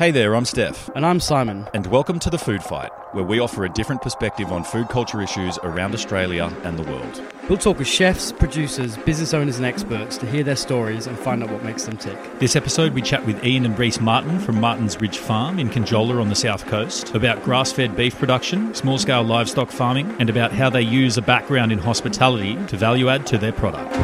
[0.00, 1.68] Hey there, I'm Steph, And I'm Simon.
[1.74, 5.20] and welcome to The Food Fight, where we offer a different perspective on food culture
[5.20, 7.22] issues around Australia and the world.
[7.50, 11.42] We'll talk with chefs, producers, business owners, and experts to hear their stories and find
[11.42, 12.16] out what makes them tick.
[12.38, 16.18] This episode, we chat with Ian and Rhys Martin from Martin's Ridge Farm in Conjola
[16.18, 20.50] on the south coast about grass fed beef production, small scale livestock farming, and about
[20.50, 23.94] how they use a background in hospitality to value add to their product.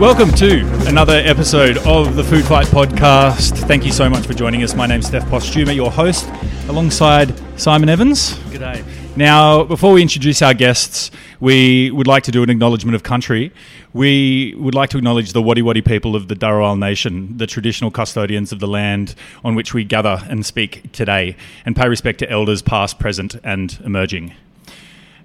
[0.00, 3.58] Welcome to another episode of the Food Fight podcast.
[3.68, 4.74] Thank you so much for joining us.
[4.74, 6.26] My name's Steph Postuma, your host,
[6.68, 8.32] alongside Simon Evans.
[8.48, 8.82] G'day.
[9.14, 13.52] Now, before we introduce our guests, we would like to do an acknowledgement of country.
[13.92, 17.90] We would like to acknowledge the Wadi Wadi people of the Dharawal Nation, the traditional
[17.90, 22.30] custodians of the land on which we gather and speak today, and pay respect to
[22.30, 24.32] elders past, present, and emerging.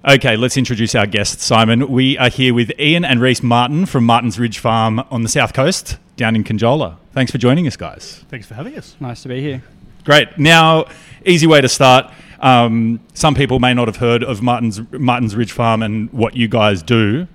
[0.08, 1.90] Okay, let's introduce our guests, Simon.
[1.90, 5.52] We are here with Ian and Rhys Martin from Martin's Ridge Farm on the south
[5.52, 6.98] coast, down in Conjola.
[7.12, 8.24] Thanks for joining us, guys.
[8.28, 8.94] Thanks for having us.
[9.00, 9.64] Nice to be here.
[10.04, 10.38] Great.
[10.38, 10.84] Now,
[11.24, 12.12] easy way to start.
[12.38, 16.46] Um, some people may not have heard of Martin's Martin's Ridge Farm and what you
[16.46, 17.26] guys do.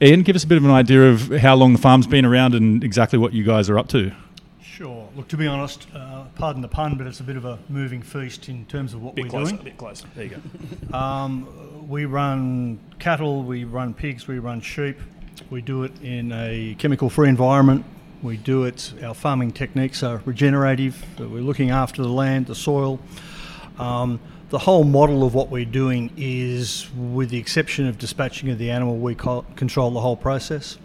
[0.00, 2.54] Ian, give us a bit of an idea of how long the farm's been around
[2.54, 4.10] and exactly what you guys are up to.
[4.62, 5.06] Sure.
[5.14, 8.02] Look, to be honest, uh, pardon the pun, but it's a bit of a moving
[8.02, 9.56] feast in terms of what we're doing.
[9.56, 10.06] bit closer.
[10.14, 10.96] There you go.
[10.96, 14.98] Um, we run cattle, we run pigs, we run sheep.
[15.50, 17.84] We do it in a chemical-free environment.
[18.22, 18.92] We do it.
[19.02, 21.02] Our farming techniques are regenerative.
[21.18, 23.00] We're looking after the land, the soil.
[23.78, 24.20] Um,
[24.50, 28.70] the whole model of what we're doing is, with the exception of dispatching of the
[28.70, 30.78] animal, we co- control the whole process.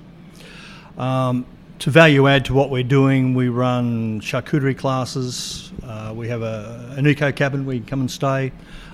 [0.97, 1.45] Um,
[1.79, 5.71] to value add to what we're doing, we run charcuterie classes.
[5.83, 8.51] Uh, we have a, an eco cabin where you can come and stay.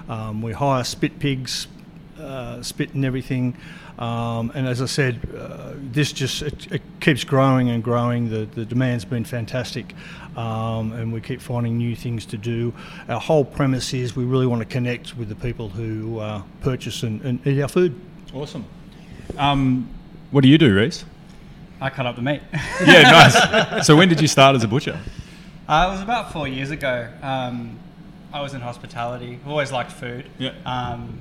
[0.09, 1.67] Um, we hire spit pigs,
[2.19, 3.55] uh, spit and everything.
[3.97, 8.29] Um, and as I said, uh, this just it, it keeps growing and growing.
[8.29, 9.93] The, the demand's been fantastic,
[10.35, 12.73] um, and we keep finding new things to do.
[13.07, 17.03] Our whole premise is we really want to connect with the people who uh, purchase
[17.03, 17.95] and, and eat our food.
[18.33, 18.65] Awesome.
[19.37, 19.87] Um,
[20.31, 21.05] what do you do, Rhys?
[21.83, 22.41] I cut up the meat.
[22.85, 23.85] Yeah, nice.
[23.85, 24.97] so when did you start as a butcher?
[25.67, 27.09] uh, it was about four years ago.
[27.21, 27.77] Um,
[28.31, 29.37] I was in hospitality.
[29.43, 30.25] I've always liked food.
[30.37, 30.53] Yeah.
[30.65, 31.19] Um,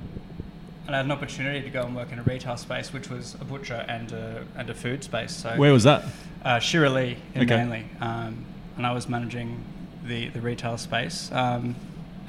[0.87, 3.35] and I had an opportunity to go and work in a retail space, which was
[3.41, 5.35] a butcher and a, and a food space.
[5.35, 6.05] So Where was that?
[6.45, 7.55] uh, Shirley in Okay.
[7.57, 8.45] Manly, um,
[8.77, 9.63] and I was managing
[10.05, 11.29] the, the retail space.
[11.33, 11.75] Um,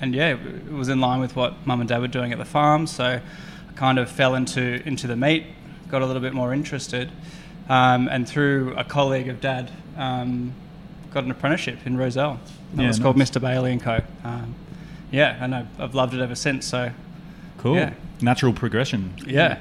[0.01, 2.45] and yeah, it was in line with what mum and dad were doing at the
[2.45, 2.87] farm.
[2.89, 5.47] So I kind of fell into into the meat,
[5.89, 7.11] got a little bit more interested,
[7.69, 10.53] um, and through a colleague of dad, um,
[11.13, 12.39] got an apprenticeship in Rozelle.
[12.75, 13.17] That Yeah, was called.
[13.17, 13.41] Mr.
[13.41, 14.01] Bailey and Co.
[14.25, 14.55] Um,
[15.11, 16.67] yeah, and I've, I've loved it ever since.
[16.67, 16.91] So
[17.59, 17.77] Cool.
[17.77, 17.93] Yeah.
[18.21, 19.15] Natural progression.
[19.27, 19.59] yeah.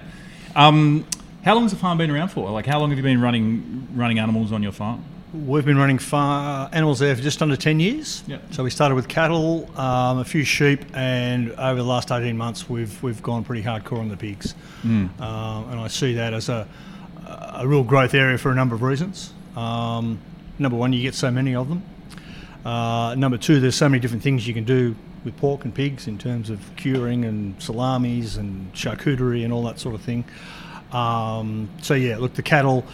[0.55, 1.05] Um,
[1.43, 2.49] how long has the farm been around for?
[2.51, 5.03] Like, how long have you been running running animals on your farm?
[5.33, 8.23] We've been running far animals there for just under 10 years.
[8.27, 8.37] Yeah.
[8.51, 12.69] So we started with cattle, um, a few sheep, and over the last 18 months,
[12.69, 14.53] we've, we've gone pretty hardcore on the pigs.
[14.83, 16.67] Um, and I see that as a,
[17.43, 19.33] a, real growth area for a number of reasons.
[19.55, 20.19] Um,
[20.59, 21.83] number one, you get so many of them.
[22.65, 24.95] Uh, number two, there's so many different things you can do
[25.25, 29.79] with pork and pigs in terms of curing and salamis and charcuterie and all that
[29.79, 30.25] sort of thing.
[30.91, 32.85] Um, so yeah, look, the cattle,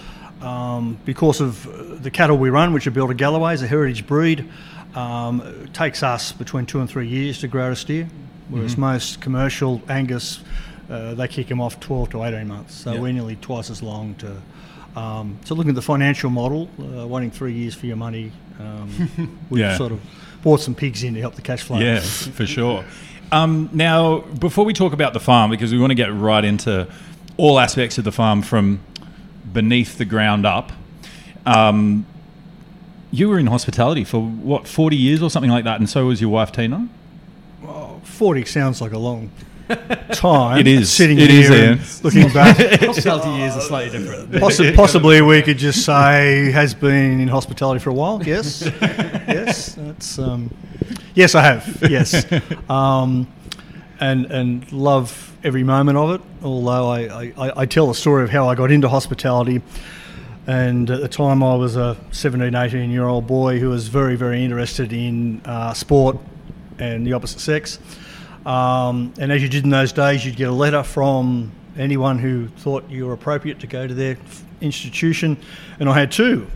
[0.41, 4.49] um, because of the cattle we run, which are belted Galloways, a heritage breed,
[4.95, 8.07] um, it takes us between two and three years to grow a steer,
[8.49, 10.39] whereas most commercial Angus,
[10.89, 12.73] uh, they kick them off 12 to 18 months.
[12.75, 12.99] So Yeah.
[12.99, 14.99] we're nearly twice as long to.
[14.99, 19.39] Um, so looking at the financial model, uh, waiting three years for your money, um,
[19.49, 19.77] we've Yeah.
[19.77, 19.99] sort of
[20.41, 21.77] bought some pigs in to help the cash flow.
[21.79, 22.83] Yeah, for sure.
[23.31, 26.87] Um, now, before we talk about the farm, because we want to get right into
[27.37, 28.79] all aspects of the farm from
[29.53, 30.71] beneath the ground up,
[31.45, 32.05] um,
[33.11, 36.19] you were in hospitality for what, 40 years or something like that, and so was
[36.21, 36.87] your wife, Tina?
[38.03, 39.29] 40 sounds like a long
[40.11, 40.59] time.
[40.59, 40.91] It is.
[40.91, 42.57] Sitting It here is, and looking back.
[42.79, 44.31] Hospitality years are slightly different.
[44.31, 48.21] Possi- possibly we could just say has been in hospitality for a while.
[48.23, 50.49] Yes, yes, that's um,
[51.13, 51.83] yes, I have.
[51.89, 52.25] Yes,
[52.69, 53.27] um,
[53.99, 56.21] and and love every moment of it.
[56.43, 59.61] Although I, I, I tell the story of how I got into hospitality.
[60.47, 64.15] And at the time, I was a 17, 18 year old boy who was very,
[64.15, 66.17] very interested in uh, sport
[66.79, 67.77] and the opposite sex.
[68.45, 72.47] Um, and as you did in those days, you'd get a letter from anyone who
[72.47, 74.17] thought you were appropriate to go to their
[74.61, 75.37] institution.
[75.79, 76.49] And I had two.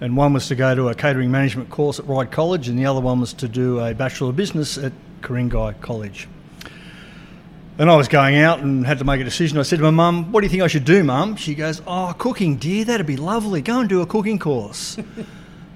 [0.00, 2.86] And one was to go to a catering management course at Ryde College, and the
[2.86, 6.26] other one was to do a Bachelor of Business at Ku-ring-gai College.
[7.78, 9.58] And I was going out and had to make a decision.
[9.58, 11.36] I said to my mum, What do you think I should do, mum?
[11.36, 13.62] She goes, Oh, cooking, dear, that'd be lovely.
[13.62, 14.96] Go and do a cooking course.
[15.16, 15.26] and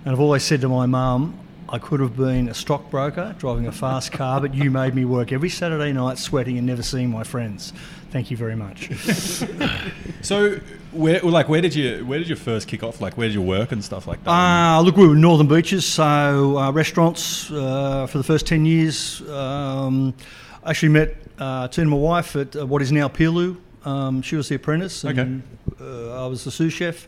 [0.06, 1.38] I've always said to my mum,
[1.74, 5.32] I could have been a stockbroker driving a fast car, but you made me work
[5.32, 7.72] every Saturday night sweating and never seeing my friends.
[8.12, 8.90] Thank you very much.
[10.22, 10.58] So,
[10.92, 13.02] where, like, where did you where did you first kick off?
[13.02, 14.30] Like, where did you work and stuff like that?
[14.30, 19.20] Uh, look, we were Northern Beaches, so uh, restaurants uh, for the first 10 years.
[19.28, 20.14] Um,
[20.62, 23.58] I actually met uh, Tina, my wife, at uh, what is now Pilu.
[23.84, 25.42] Um, she was the apprentice, and
[25.78, 27.06] uh, I was the sous chef.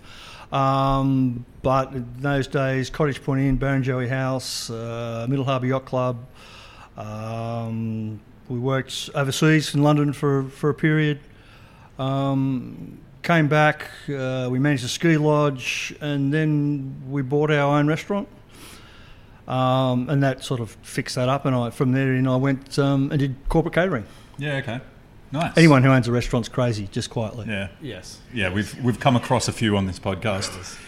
[0.52, 6.24] Um, but in those days, Cottage Point Inn, Barrenjoey House, uh, Middle Harbour Yacht Club.
[6.96, 11.20] Um, we worked overseas in London for, for a period.
[11.98, 17.88] Um, came back, uh, we managed a ski lodge, and then we bought our own
[17.88, 18.28] restaurant.
[19.48, 22.78] Um, and that sort of fixed that up, and I, from there in, I went
[22.78, 24.04] um, and did corporate catering.
[24.38, 24.80] yeah, okay,
[25.32, 25.52] nice.
[25.56, 27.46] Anyone who owns a restaurant's crazy, just quietly.
[27.48, 28.20] Yeah, Yes.
[28.32, 30.78] yeah, we've we've come across a few on this podcast.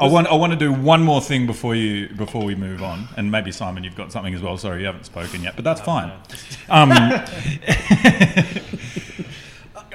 [0.00, 3.08] I want I want to do one more thing before you before we move on,
[3.16, 4.58] and maybe Simon, you've got something as well.
[4.58, 6.10] Sorry, you haven't spoken yet, but that's fine.
[6.68, 6.90] Um,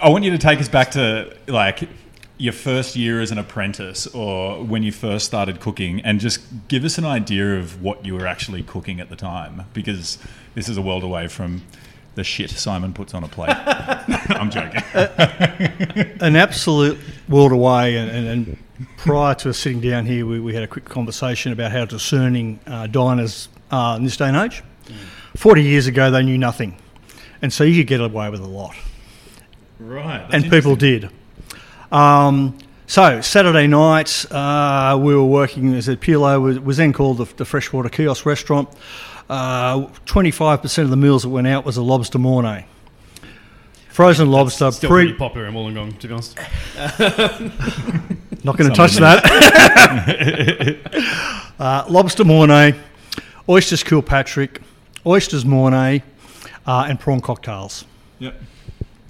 [0.02, 1.90] I want you to take us back to like
[2.38, 6.86] your first year as an apprentice, or when you first started cooking, and just give
[6.86, 10.18] us an idea of what you were actually cooking at the time, because
[10.56, 11.64] this is a world away from
[12.16, 13.56] the shit Simon puts on a plate.
[13.58, 14.82] I'm joking.
[16.22, 18.58] An absolute world away, and, and, and
[18.98, 22.60] prior to us sitting down here, we, we had a quick conversation about how discerning
[22.68, 24.64] uh, diners are in this day and age.
[25.36, 26.78] 40 years ago, they knew nothing.
[27.42, 28.76] And so you could get away with a lot.
[29.80, 30.28] Right.
[30.32, 31.10] and people did.
[31.92, 37.20] Um, so Saturday night, uh, we were working as a Pilu was, was then called
[37.20, 38.68] the, the Freshwater Kiosk Restaurant.
[39.30, 42.66] Twenty-five percent of the meals that went out was a lobster mornay,
[43.90, 44.72] frozen lobster.
[44.72, 46.36] Still pre- pretty popular in Wollongong, to be honest.
[48.44, 49.24] not going to touch that.
[51.60, 52.74] uh, lobster mornay,
[53.48, 54.62] oysters Kilpatrick,
[55.06, 56.02] oysters mornay,
[56.66, 57.86] uh, and prawn cocktails.
[58.20, 58.36] Yep.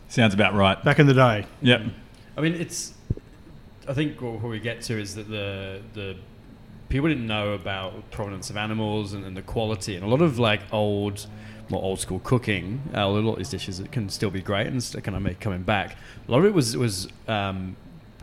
[0.10, 0.84] Sounds about right.
[0.84, 1.82] Back in the day, Yep.
[2.38, 2.94] I mean, it's.
[3.88, 6.18] I think what what we get to is that the the
[6.90, 10.40] people didn't know about provenance of animals and, and the quality, and a lot of
[10.40, 11.28] like old,
[11.70, 12.82] more old school cooking.
[12.94, 15.22] Uh, a lot of these dishes that can still be great and still kind of
[15.24, 15.98] make coming back.
[16.28, 17.76] A lot of it was was um,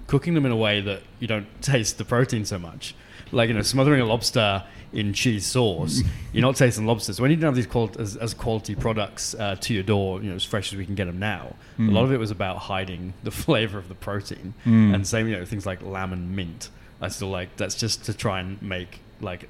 [0.07, 2.95] cooking them in a way that you don't taste the protein so much.
[3.33, 6.01] Like you know, smothering a lobster in cheese sauce,
[6.33, 7.21] you're not tasting lobsters.
[7.21, 10.31] When you don't have these quali- as, as quality products uh, to your door, you
[10.31, 12.57] know, as fresh as we can get them now, a lot of it was about
[12.59, 14.55] hiding the flavor of the protein.
[14.95, 16.71] And same, you know, things like lamb and mint.
[17.01, 19.49] I still like that's just to try and make like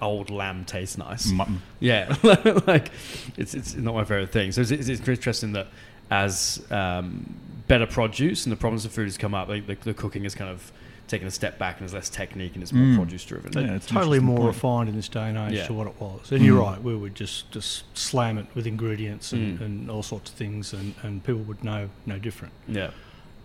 [0.00, 1.26] old lamb taste nice.
[1.30, 1.60] Mutton.
[1.80, 2.14] Yeah,
[2.66, 2.90] like
[3.36, 4.52] it's it's not my favorite thing.
[4.52, 5.68] So it's, it's, it's interesting that
[6.10, 7.34] as um,
[7.68, 10.34] better produce and the problems of food has come up, like the, the cooking has
[10.34, 10.70] kind of
[11.06, 13.52] taken a step back and is less technique and it's more produce driven.
[13.52, 14.46] Yeah, it's totally more point.
[14.48, 15.66] refined in this day and age Yeah.
[15.66, 16.32] to what it was.
[16.32, 19.64] And you're right, we would just, just slam it with ingredients and, Mm.
[19.64, 22.54] and all sorts of things, and, and people would know no different.
[22.68, 22.90] yeah.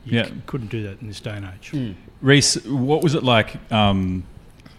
[0.06, 0.26] You Yeah.
[0.26, 1.72] c- couldn't do that in this day and age.
[1.74, 1.96] Mm.
[2.22, 3.58] Rhys, what was it like?
[3.72, 4.24] Um,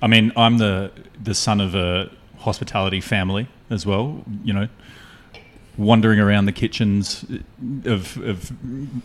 [0.02, 0.90] I mean, I'm the
[1.22, 4.24] the son of a hospitality family as well.
[4.44, 4.68] You know,
[5.76, 7.24] wandering around the kitchens
[7.84, 8.44] of of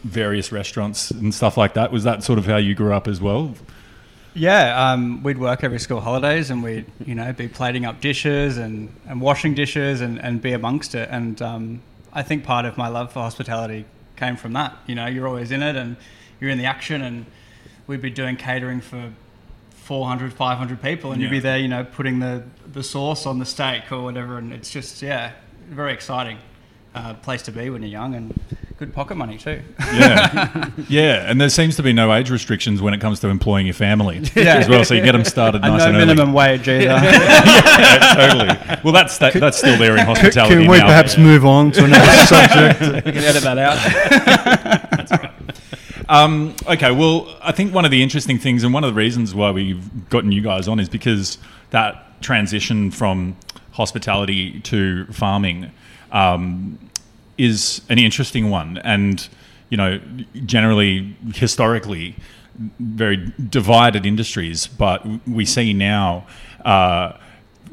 [0.03, 1.91] various restaurants and stuff like that.
[1.91, 3.53] Was that sort of how you grew up as well?
[4.37, 8.57] Yeah, um, we'd work every school holidays and we'd, you know, be plating up dishes
[8.57, 11.07] and, and washing dishes and, and be amongst it.
[11.09, 11.81] And um,
[12.11, 14.77] I think part of my love for hospitality came from that.
[14.87, 15.97] You know, you're always in it and
[16.39, 17.25] you're in the action and
[17.87, 19.11] we'd be doing catering for
[19.69, 23.45] 400, 500 people and you'd be there, you know, putting the, the sauce on the
[23.45, 24.37] steak or whatever.
[24.37, 25.33] And it's just, yeah,
[25.69, 26.39] very exciting
[26.95, 28.39] uh, place to be when you're young and
[28.77, 29.61] good pocket money too.
[29.79, 31.29] Yeah, yeah.
[31.29, 34.17] And there seems to be no age restrictions when it comes to employing your family
[34.35, 34.55] Yeah.
[34.57, 34.83] as well.
[34.83, 36.05] So you get them started and nice no and early.
[36.07, 36.85] minimum wage either.
[36.85, 38.79] Yeah, totally.
[38.83, 40.55] Well, that's that, that's still there in hospitality.
[40.55, 40.87] Can we now.
[40.87, 43.05] perhaps move on to another subject?
[43.05, 45.31] We can edit that out.
[46.07, 49.33] Um, okay, well, I think one of the interesting things and one of the reasons
[49.33, 51.37] why we've gotten you guys on is because
[51.71, 53.35] that transition from
[53.71, 55.71] hospitality to farming
[56.11, 56.77] um,
[57.37, 59.27] is an interesting one, and
[59.69, 59.99] you know,
[60.45, 62.15] generally historically
[62.79, 66.25] very divided industries, but we see now
[66.63, 67.13] uh,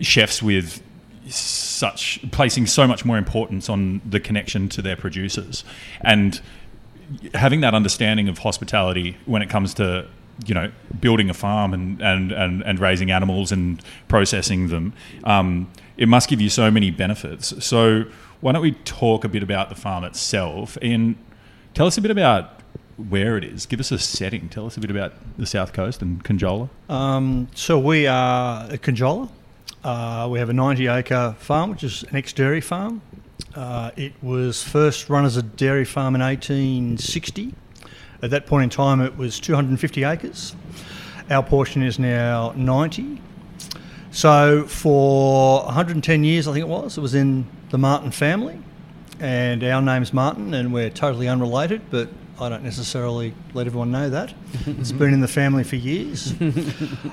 [0.01, 0.83] chefs with
[1.29, 5.65] such placing so much more importance on the connection to their producers.
[6.01, 6.41] And
[7.35, 10.07] having that understanding of hospitality when it comes to
[10.47, 15.71] you know building a farm and and and, and raising animals and processing them um,
[15.97, 17.65] it must give you so many benefits.
[17.65, 18.05] So
[18.43, 21.17] why don't we talk a bit about the farm itself and
[21.73, 22.61] tell us a bit about
[23.09, 26.03] where it is give us a setting tell us a bit about the south coast
[26.03, 29.31] and conjola Um, so we are at Conjola.
[29.83, 33.01] Uh, we have a 90 acre farm, which is an ex dairy farm.
[33.55, 37.55] Uh, it was first run as a dairy farm in 1860.
[38.23, 40.55] At that point in time, it was 250 acres.
[41.31, 43.21] Our portion is now 90.
[44.13, 48.59] So for 110 years, I think it was, it was in the Martin family.
[49.19, 52.09] And our name's Martin, and we're totally unrelated, but
[52.41, 54.35] I don't necessarily let everyone know that.
[54.67, 56.33] it's been in the family for years.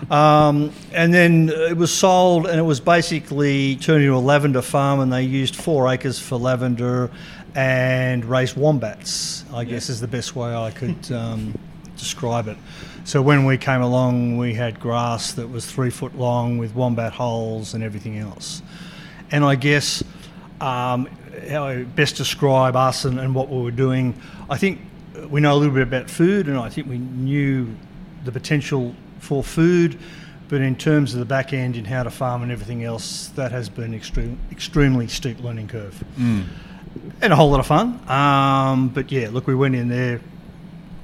[0.09, 4.99] Um, and then it was sold, and it was basically turned into a lavender farm,
[5.01, 7.11] and they used four acres for lavender
[7.53, 9.45] and raised wombats.
[9.53, 11.55] I guess is the best way I could um,
[11.95, 12.57] describe it.
[13.03, 17.13] So when we came along, we had grass that was three foot long with wombat
[17.13, 18.63] holes and everything else.
[19.31, 20.03] And I guess
[20.61, 21.07] um,
[21.49, 24.81] how I best describe us and, and what we were doing, I think
[25.29, 27.75] we know a little bit about food, and I think we knew
[28.25, 29.99] the potential for food.
[30.47, 33.51] But in terms of the back end in how to farm and everything else, that
[33.51, 36.03] has been extreme, extremely steep learning curve,
[37.21, 37.99] and a whole lot of fun.
[38.09, 40.21] Um, but yeah, look, we went in there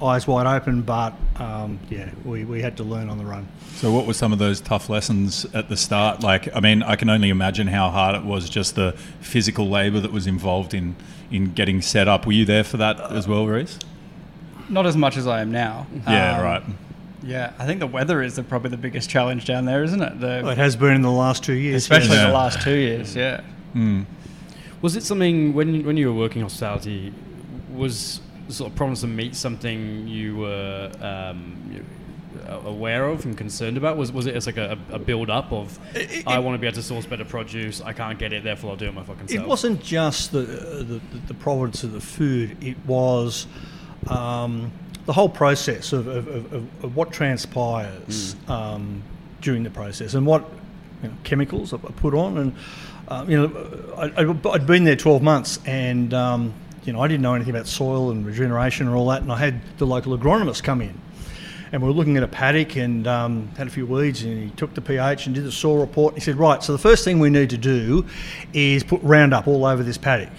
[0.06, 3.48] eyes wide open, but um, yeah, we, we had to learn on the run.
[3.76, 6.22] So, what were some of those tough lessons at the start?
[6.24, 10.00] Like, I mean, I can only imagine how hard it was just the physical labour
[10.00, 10.96] that was involved in
[11.32, 12.26] in getting set up.
[12.26, 13.80] Were you there for that as well, Rhys?
[14.70, 15.88] Not as much as I am now.
[16.08, 16.64] Yeah, Um, right.
[17.24, 20.20] Yeah, I think the weather is the, probably the biggest challenge down there, isn't it?
[20.20, 22.16] The, Well, it has been in the last two years, especially.
[22.18, 22.28] Yeah.
[22.28, 23.16] the last two years.
[23.16, 23.42] Yeah.
[24.82, 27.12] Was it something when when you were working hospitality?
[27.74, 31.86] Was sort of problems to meet something you were um,
[32.48, 33.98] uh, aware of and concerned about?
[33.98, 35.80] Was was it as like a, a build up of
[36.28, 38.76] I want to be able to source better produce, I can't get it, therefore I'll
[38.78, 39.44] do it my fucking self.
[39.44, 43.48] It wasn't just the, the, the provenance of the food, it was
[44.08, 44.72] um,
[45.06, 49.02] the whole process of, of, of, of- what transpires um,
[49.42, 50.44] during the process and what
[51.04, 52.38] you know, chemicals are put on.
[52.38, 52.56] And,
[53.08, 56.54] uh, you know, I, I'd been there 12 months and, um,
[56.86, 59.22] you know, I didn't know anything about soil and regeneration and all that.
[59.22, 61.00] And I had the local agronomist come in
[61.72, 64.50] and we were looking at a paddock and um, had a few weeds and he
[64.52, 66.14] took the pH and did the soil report.
[66.14, 68.06] And He said, right, so the first thing we need to do
[68.54, 70.30] is put Roundup all over this paddock.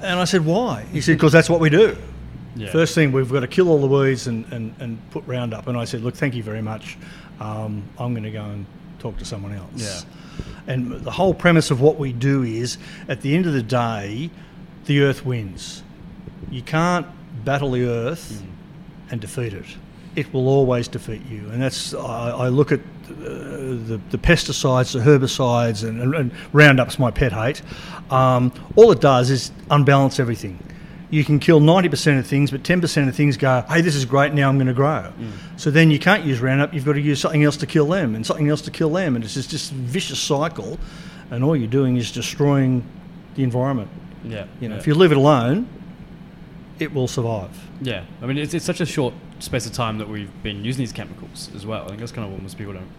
[0.00, 0.82] And I said, why?
[0.92, 1.96] He said, because that's what we do.
[2.54, 2.70] Yeah.
[2.70, 5.66] First thing, we've got to kill all the weeds and, and, and put Roundup.
[5.66, 6.96] And I said, look, thank you very much.
[7.40, 8.66] Um, I'm going to go and
[8.98, 9.68] talk to someone else.
[9.74, 10.00] Yeah.
[10.72, 14.30] And the whole premise of what we do is, at the end of the day,
[14.88, 15.82] the earth wins.
[16.50, 17.06] You can't
[17.44, 18.42] battle the earth
[19.10, 19.66] and defeat it.
[20.16, 21.48] It will always defeat you.
[21.50, 26.32] And that's, I, I look at uh, the, the pesticides, the herbicides, and, and, and
[26.54, 27.60] Roundup's my pet hate.
[28.10, 30.58] Um, all it does is unbalance everything.
[31.10, 34.32] You can kill 90% of things, but 10% of things go, hey, this is great,
[34.32, 35.12] now I'm going to grow.
[35.58, 38.14] So then you can't use Roundup, you've got to use something else to kill them,
[38.14, 39.16] and something else to kill them.
[39.16, 40.78] And it's just this vicious cycle,
[41.30, 42.82] and all you're doing is destroying
[43.34, 43.90] the environment.
[44.28, 44.46] Yeah.
[44.60, 44.80] You know, yeah.
[44.80, 45.68] if you leave it alone,
[46.78, 47.50] it will survive.
[47.80, 50.82] Yeah, I mean, it's, it's such a short space of time that we've been using
[50.82, 51.84] these chemicals as well.
[51.84, 52.90] I think that's kind of what most people don't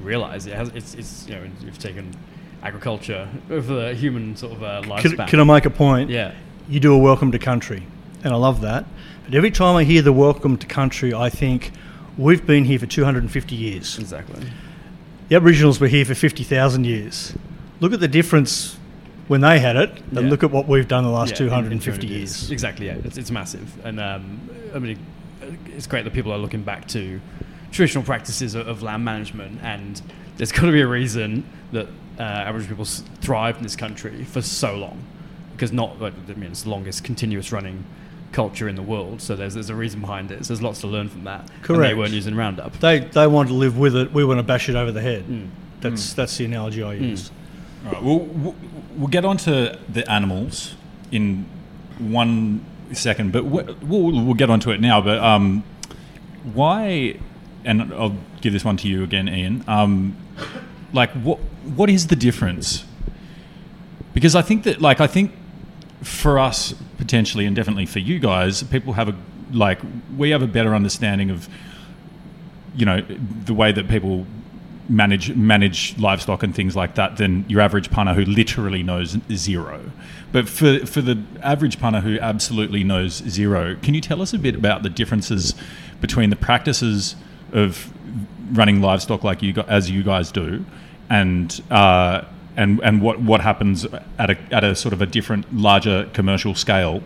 [0.00, 0.46] realize.
[0.46, 2.14] It has, it's, it's, you know, you've taken
[2.62, 6.10] agriculture over the human sort of uh, Can, can I make a point?
[6.10, 6.34] Yeah,
[6.68, 7.86] You do a welcome to country,
[8.24, 8.84] and I love that.
[9.24, 11.72] But every time I hear the welcome to country, I think
[12.16, 13.98] we've been here for 250 years.
[13.98, 14.46] exactly.
[15.28, 17.34] The Aboriginals were here for 50,000 years.
[17.80, 18.78] Look at the difference
[19.28, 20.30] when they had it, and Yeah.
[20.30, 22.50] look at what we've done the last Yeah, in- in 250 200 years.
[22.50, 22.96] Exactly, yeah.
[23.04, 23.72] It's, it's massive.
[23.84, 24.40] And um,
[24.74, 24.98] I mean,
[25.74, 27.20] it's great that people are looking back to
[27.72, 29.60] traditional practices of, of land management.
[29.62, 30.00] And
[30.36, 31.86] there's got to be a reason that
[32.18, 32.84] uh, Aboriginal people
[33.20, 35.02] thrived in this country for so long.
[35.52, 37.84] Because not, I mean, it's the longest continuous running
[38.32, 39.22] culture in the world.
[39.22, 40.44] So there's, there's a reason behind it.
[40.44, 41.48] So there's lots to learn from that.
[41.68, 42.78] And they weren't using Roundup.
[42.78, 45.24] They, they want to live with it, we want to bash it over the head.
[45.24, 45.48] Mm.
[45.80, 47.30] That's, that's the analogy I use.
[47.86, 48.54] All right, we'll,
[48.96, 50.74] we'll, get on to the animals
[51.10, 51.46] in
[51.98, 55.00] one second, but we- we'll, we'll get onto it now.
[55.00, 55.64] But um,
[56.54, 57.18] why,
[57.64, 59.64] and I'll give this one to you again, Ian.
[59.66, 60.16] Um,
[60.92, 62.84] like, what what is the difference?
[64.14, 65.32] Because I think that, like, I think
[66.02, 69.14] for us potentially, and definitely for you guys, people have a
[69.52, 69.80] like
[70.16, 71.48] we have a better understanding of
[72.74, 73.00] you know
[73.44, 74.26] the way that people
[74.88, 79.90] manage manage livestock and things like that than your average punter who literally knows zero.
[80.32, 84.38] But for for the average punter who absolutely knows zero, can you tell us a
[84.38, 85.54] bit about the differences
[86.00, 87.16] between the practices
[87.52, 87.92] of
[88.52, 90.64] running livestock like you as you guys do,
[91.10, 92.22] and uh,
[92.56, 93.86] and and what what happens
[94.18, 97.02] at a at a sort of a different larger commercial scale,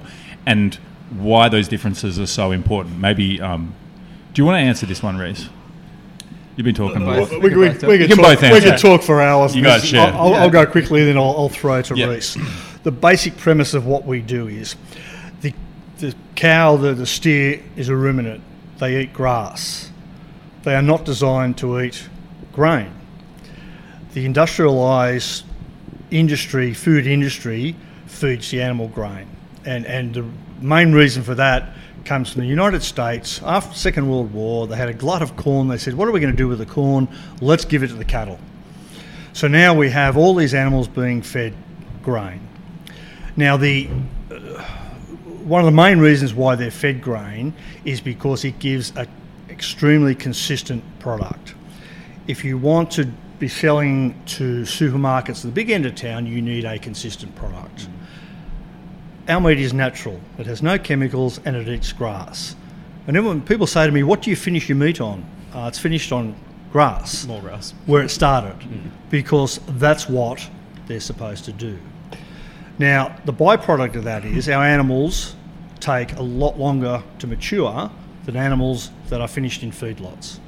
[0.46, 0.75] and
[1.10, 2.99] why those differences are so important?
[2.99, 3.75] Maybe um,
[4.32, 5.49] do you want to answer this one, Rhys?
[6.61, 7.31] You've been talking a lot.
[7.31, 8.76] We, we, we, both- we, You could can talk, both we answer.
[8.76, 9.57] talk for hours.
[9.57, 10.09] You guys share.
[10.09, 12.09] I'll, I'll, I'll go quickly, then I'll, I'll throw to Yeah.
[12.09, 12.37] Rhys.
[12.83, 14.76] The basic premise of what we do is
[15.40, 15.55] the,
[16.00, 18.43] the cow, the, the steer, is a ruminant.
[18.76, 19.90] They eat grass.
[20.64, 22.07] They are not designed to eat
[22.52, 22.93] grain.
[24.12, 25.44] The industrialised
[26.11, 29.29] industry, food industry, feeds the animal grain.
[29.64, 30.27] And, and the
[30.61, 31.70] main reason for that
[32.11, 33.40] comes from the United States.
[33.44, 35.68] After the Second World War, they had a glut of corn.
[35.68, 37.07] They said, What are we going to do with the corn?
[37.40, 38.40] Let's give it to the cattle.
[39.33, 41.55] So now we have all these animals being fed
[42.03, 42.40] grain.
[43.37, 43.88] Now, the
[44.29, 44.35] uh,
[45.44, 49.07] one of the main reasons why they're fed grain is because it gives an
[49.49, 51.55] extremely consistent product.
[52.27, 53.05] If you want to
[53.38, 57.87] be selling to supermarkets at the big end of town, you need a consistent product.
[59.31, 62.57] Our meat is natural, it has no chemicals, and it eats grass.
[63.07, 65.25] And when people say to me, What do you finish your meat on?
[65.55, 66.35] Uh, it's finished on
[66.73, 67.73] grass More grass.
[67.87, 68.57] where it started
[69.09, 70.51] because that's what
[70.88, 71.79] they're supposed to do.
[72.81, 75.37] Now, the byproduct of that is our animals
[75.79, 77.88] take a lot longer to mature
[78.25, 80.40] than animals that are finished in feedlots.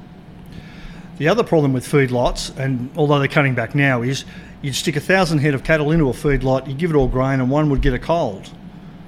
[1.19, 4.25] The other problem with feedlots, and although they're cutting back now, is
[4.61, 7.39] you'd stick a thousand head of cattle into a feedlot, you give it all grain,
[7.39, 8.49] and one would get a cold.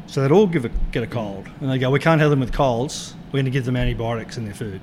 [0.08, 1.48] So they'd all give a, get a cold.
[1.60, 4.38] And they go, We can't have them with colds, we're going to give them antibiotics
[4.38, 4.82] in their food.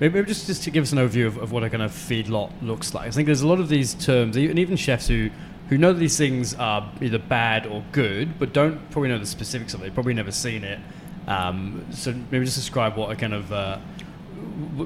[0.00, 1.92] Maybe, maybe just, just to give us an overview of, of what a kind of
[1.92, 3.08] feedlot looks like.
[3.08, 5.30] I think there's a lot of these terms, and even chefs who,
[5.68, 9.74] who know these things are either bad or good, but don't probably know the specifics
[9.74, 9.84] of it.
[9.84, 10.78] They've probably never seen it.
[11.26, 13.78] Um, so maybe just describe what a kind of uh,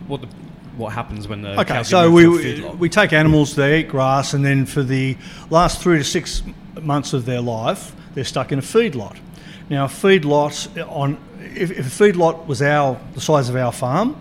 [0.07, 0.28] what the,
[0.76, 2.78] what happens when the Okay, so we, to a feedlot.
[2.78, 5.16] we take animals, they eat grass, and then for the
[5.50, 6.42] last three to six
[6.81, 9.18] months of their life, they're stuck in a feedlot.
[9.70, 11.18] Now, a feedlot on
[11.54, 14.14] if, if a feedlot was our the size of our farm,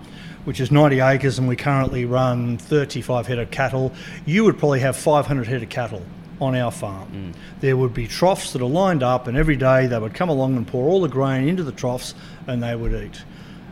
[0.46, 3.94] which is 90 acres, and we currently run 35 head of cattle,
[4.26, 6.04] you would probably have 500 head of cattle
[6.40, 7.34] on our farm.
[7.34, 7.60] Mm.
[7.62, 10.56] There would be troughs that are lined up, and every day they would come along
[10.56, 12.14] and pour all the grain into the troughs,
[12.46, 13.24] and they would eat.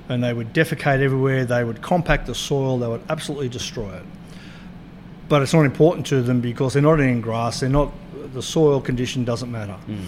[0.09, 1.45] And they would defecate everywhere.
[1.45, 2.77] They would compact the soil.
[2.77, 4.03] They would absolutely destroy it
[5.27, 7.59] but it's not important to them because they're not eating grass.
[7.59, 7.91] They're not.
[8.33, 10.07] The soil condition doesn't matter, mm.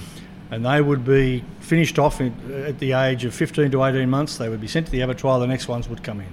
[0.51, 2.33] And they would be finished off in,
[2.65, 4.37] at the age of 15 to 18 months.
[4.37, 5.39] They would be sent to the abattoir.
[5.39, 6.27] The next ones would come in,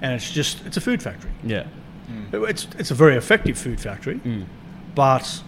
[0.00, 1.30] and it's just it's a food factory.
[1.44, 1.66] yeah.
[2.06, 2.44] Hmm.
[2.44, 4.42] It's it's a very effective food factory, hmm.
[4.94, 5.42] but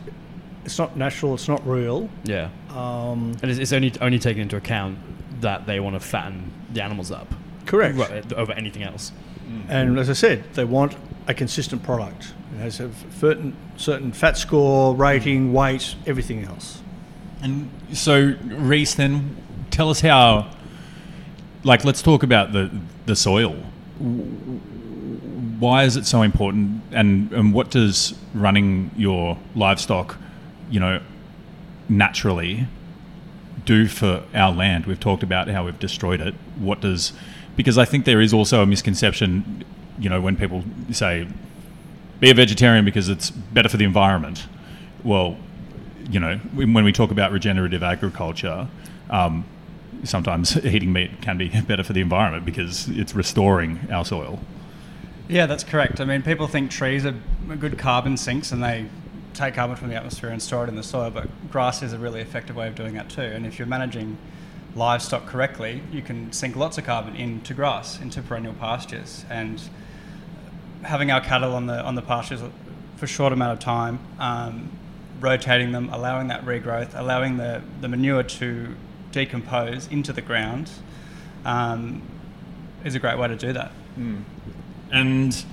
[0.64, 1.34] it's not natural.
[1.34, 2.08] It's not real.
[2.24, 2.48] Yeah.
[2.70, 4.98] Um, And it's, it's only only taking into account
[5.40, 7.26] that they want to fatten the animals up.
[7.66, 7.96] Correct.
[7.96, 9.10] Right, eh, over anything else.
[9.46, 9.60] Hmm.
[9.70, 12.32] And as I said, they want a consistent product.
[12.54, 16.80] It has a certain certain fat score, rating, weight, everything else.
[17.44, 19.36] And so, Rhys, then
[19.70, 20.50] tell us how.
[21.62, 22.70] Like, let's talk about the
[23.04, 23.52] the soil.
[25.58, 30.16] Why is it so important, and and what does running your livestock,
[30.70, 31.02] you know,
[31.88, 32.66] naturally
[33.66, 34.86] do for our land?
[34.86, 36.34] We've talked about how we've destroyed it.
[36.58, 37.12] What does
[37.56, 39.64] because I think there is also a misconception,
[39.98, 41.28] you know, when people say
[42.20, 44.46] be a vegetarian because it's better for the environment.
[45.02, 45.36] Well,
[46.10, 48.68] you know, when we talk about regenerative agriculture,
[49.10, 49.44] um,
[50.04, 54.38] sometimes eating meat can be better for the environment because it's restoring our soil.
[55.28, 56.00] Yeah, that's correct.
[56.00, 57.14] I mean, people think trees are
[57.58, 58.86] good carbon sinks and they
[59.32, 61.98] take carbon from the atmosphere and store it in the soil, but grass is a
[61.98, 63.22] really effective way of doing that too.
[63.22, 64.18] And if you're managing
[64.74, 69.24] livestock correctly, you can sink lots of carbon into grass, into perennial pastures.
[69.30, 69.60] And
[70.82, 72.40] having our cattle on the on the pastures
[72.96, 74.70] for a short amount of time, um,
[75.20, 78.74] rotating them, allowing that regrowth, allowing the, the manure to
[79.12, 80.70] decompose into the ground,
[81.44, 82.02] um,
[82.84, 83.72] is a great way to do that.
[83.98, 84.22] Mm.
[84.92, 85.44] And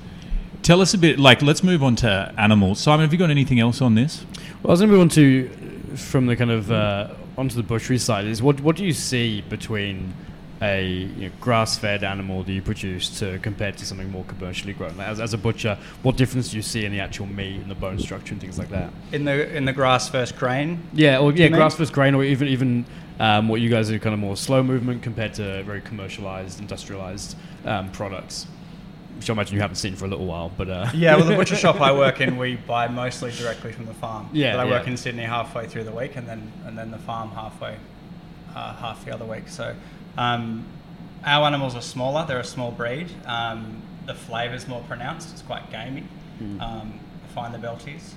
[0.62, 2.80] tell us a bit, like, let's move on to animals.
[2.80, 4.26] Simon, have you got anything else on this?
[4.62, 5.50] Well, I was going to move on to,
[5.98, 9.42] from the kind of, uh, onto the butchery side, is what, what do you see
[9.42, 10.14] between
[10.62, 14.96] a you know, grass-fed animal that you produce to compared to something more commercially grown?
[14.98, 17.70] Like, as, as a butcher, what difference do you see in the actual meat and
[17.70, 18.92] the bone structure and things like that?
[19.12, 20.82] In the in the grass first grain.
[20.94, 22.86] Yeah, or yeah, grass first grain, or even even
[23.20, 27.36] um, what you guys do, kind of more slow movement compared to very commercialized, industrialized
[27.66, 28.48] um, products
[29.22, 30.52] which I imagine you haven't seen for a little while.
[30.58, 30.90] But uh.
[30.96, 34.28] yeah, well, the butcher shop I work in, we buy mostly directly from the farm.
[34.34, 34.72] Yeah, but I yeah.
[34.72, 37.78] work in Sydney halfway through the week, and then and then the farm halfway,
[38.56, 39.48] uh, half the other week.
[39.48, 39.76] So
[40.18, 40.66] um,
[41.26, 43.12] our animals are smaller; they're a small breed.
[43.26, 44.14] Um, the
[44.54, 46.04] is more pronounced; it's quite gamey.
[46.42, 46.62] Mm.
[46.62, 48.14] Um, I find the Belties.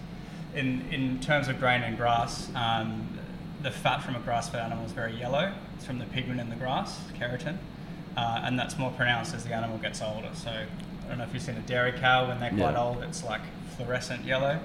[0.55, 3.19] In in terms of grain and grass, um,
[3.63, 5.53] the fat from a grass-fed animal is very yellow.
[5.77, 7.57] It's from the pigment in the grass, keratin.
[8.17, 10.31] Uh, and that's more pronounced as the animal gets older.
[10.35, 12.83] So I don't know if you've seen a dairy cow when they're quite yeah.
[12.83, 13.41] old, it's like
[13.77, 14.61] fluorescent yellow.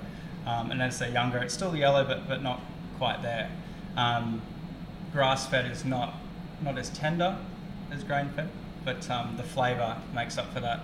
[0.46, 2.62] Um, and as they're younger, it's still yellow, but, but not
[2.98, 3.50] quite there.
[3.98, 4.42] Um,
[5.12, 6.14] grass fed is not,
[6.64, 7.38] not as tender
[7.92, 8.50] as grain fed,
[8.86, 10.82] but um, the flavour makes up for that,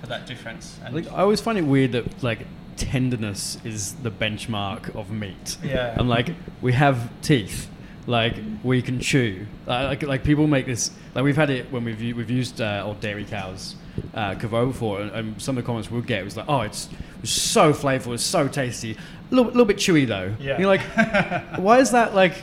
[0.00, 0.78] for that difference.
[0.84, 5.58] And like, I always find it weird that like tenderness is the benchmark of meat.
[5.62, 5.94] Yeah.
[5.98, 6.30] I'm like,
[6.60, 7.68] we have teeth
[8.06, 9.46] like we can chew.
[9.66, 13.00] like like people make this like we've had it when we've we've used uh, old
[13.00, 13.76] dairy cows
[14.14, 16.88] uh, before, and, and, some of the comments we'll get was like, oh, it's,
[17.22, 20.34] it's so flavorful, it's so tasty, a little, little bit chewy though.
[20.40, 20.58] Yeah.
[20.58, 20.80] You're like,
[21.58, 22.34] why is that like,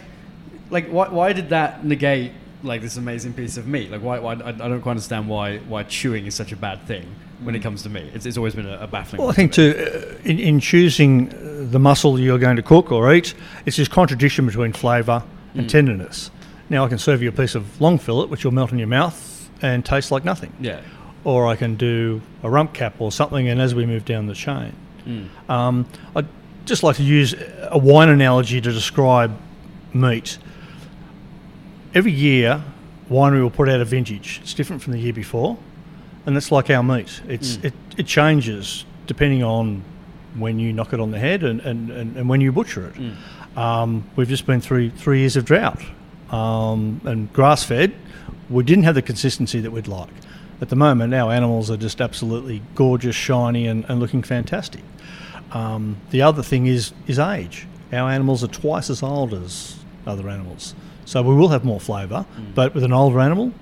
[0.70, 2.32] like why why did that negate
[2.64, 3.92] like this amazing piece of meat?
[3.92, 6.82] Like why, why I, I don't quite understand why why chewing is such a bad
[6.88, 7.06] thing
[7.44, 7.64] when it mm.
[7.64, 8.12] comes to meat.
[8.14, 9.22] It's, it's always been a, a baffling.
[9.22, 12.92] Well, I think to, uh, in, in choosing uh, the muscle you're going to cook
[12.92, 15.70] or eat, it's this contradiction between flavour and mm.
[15.70, 16.32] tenderness.
[16.70, 18.88] Now I can serve you a piece of long fillet, which will melt in your
[18.88, 20.54] mouth and taste like nothing.
[20.60, 20.82] Yeah.
[21.24, 24.34] Or I can do a rump cap or something, and as we move down the
[24.34, 24.74] chain,
[25.06, 25.28] mm.
[25.50, 26.28] um, I'd
[26.66, 27.36] just like to use
[27.70, 29.38] a wine analogy to describe
[29.94, 30.38] meat.
[31.98, 32.64] Every year,
[33.10, 34.40] winery will put out a vintage.
[34.44, 35.58] It's different from the year before,
[36.28, 37.24] and that's like our meat.
[37.28, 37.66] It's mm.
[37.66, 39.84] it, it changes depending on
[40.36, 42.94] when you knock it on the head and, and, and, and when you butcher it.
[42.94, 43.58] Mm.
[43.58, 45.82] Um, we've just been through three years of drought
[46.30, 47.96] um, and grass fed.
[48.48, 50.14] We didn't have the consistency that we'd like.
[50.62, 54.84] At the moment, our animals are just absolutely gorgeous, shiny, and, and looking fantastic.
[55.52, 57.66] Um, the other thing is is age.
[57.92, 60.76] Our animals are twice as old as other animals,
[61.08, 62.26] so we will have more flavour.
[62.36, 62.54] Mm.
[62.54, 63.54] But with an older animal,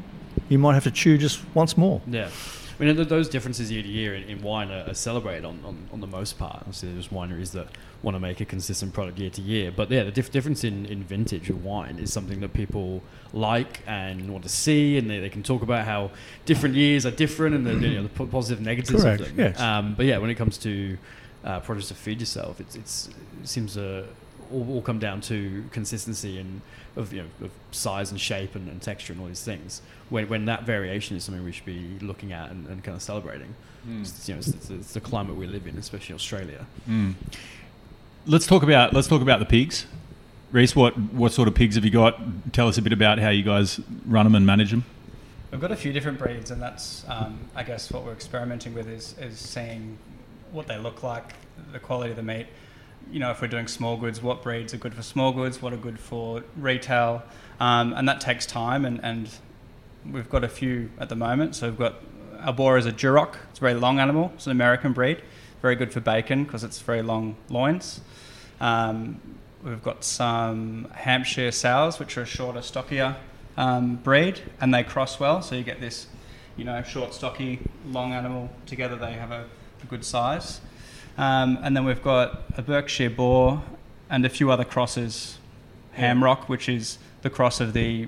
[0.50, 2.02] you might have to chew just once more.
[2.08, 2.30] Yeah.
[2.78, 5.88] I mean, those differences year to year in, in wine are, are celebrated on, on,
[5.94, 6.58] on, the most part.
[6.58, 7.68] Obviously, there's wineries that
[8.02, 9.72] want to make a consistent product year to year.
[9.72, 13.82] But yeah, the dif- difference in, in vintage of wine is something that people like
[13.86, 16.12] and want to see, and they, they can talk about how
[16.46, 19.40] different years are different and the, you know, the positive negatives Correct, of them.
[19.40, 19.60] Yes.
[19.60, 20.98] Um, but yeah, when it comes to
[21.46, 23.10] uh, produce to feed yourself, it's, it's,
[23.42, 24.06] it seems to
[24.52, 26.62] all, all come down to consistency and
[26.96, 29.82] of you know of size and shape and, and, texture and all these things.
[30.10, 33.02] When, when that variation is something we should be looking at and, and kind of
[33.02, 33.56] celebrating.
[33.88, 34.02] Mm.
[34.02, 36.66] It's, you know, it's, it's, it's, the climate we live in, especially Australia.
[36.90, 37.16] Mm.
[38.26, 39.86] Let's talk about let's talk about the pigs.
[40.52, 42.20] Rhys, what what sort of pigs have you got?
[42.54, 44.86] Tell us a bit about how you guys run them and manage them.
[45.52, 48.88] We've got a few different breeds, and that's um, I guess what we're experimenting with
[48.88, 49.98] is is seeing
[50.52, 51.34] what they look like,
[51.72, 52.48] the quality of the meat
[53.12, 55.74] you know, if we're doing small goods, what breeds are good for small goods, what
[55.74, 57.24] are good for retail,
[57.60, 58.86] um, and that takes time.
[58.86, 59.30] And, and
[60.10, 61.56] we've got a few at the moment.
[61.56, 61.96] So we've got
[62.56, 63.36] boar is a Duroc.
[63.50, 64.32] It's a very long animal.
[64.36, 65.22] It's an American breed.
[65.62, 68.02] Very good for bacon because it's very long loins.
[68.60, 69.20] Um,
[69.64, 73.16] we've got some Hampshire sows, which are a shorter, stockier
[73.58, 75.42] um, breed, and they cross well.
[75.42, 76.08] So you get this,
[76.58, 78.96] you know, short, stocky, long animal together.
[78.96, 79.46] They have a,
[79.82, 80.62] a good size.
[81.18, 83.64] Um, and then we've got a Berkshire Boar
[84.10, 85.38] and a few other crosses.
[85.98, 88.08] Hamrock, which is the cross of the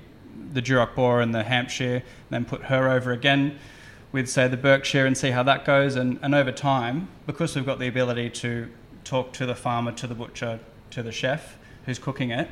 [0.52, 3.58] the Duroc boar and the Hampshire, and then put her over again
[4.12, 5.96] with say the Berkshire and see how that goes.
[5.96, 8.68] And, and over time, because we've got the ability to
[9.04, 12.48] talk to the farmer, to the butcher, to the chef who's cooking it,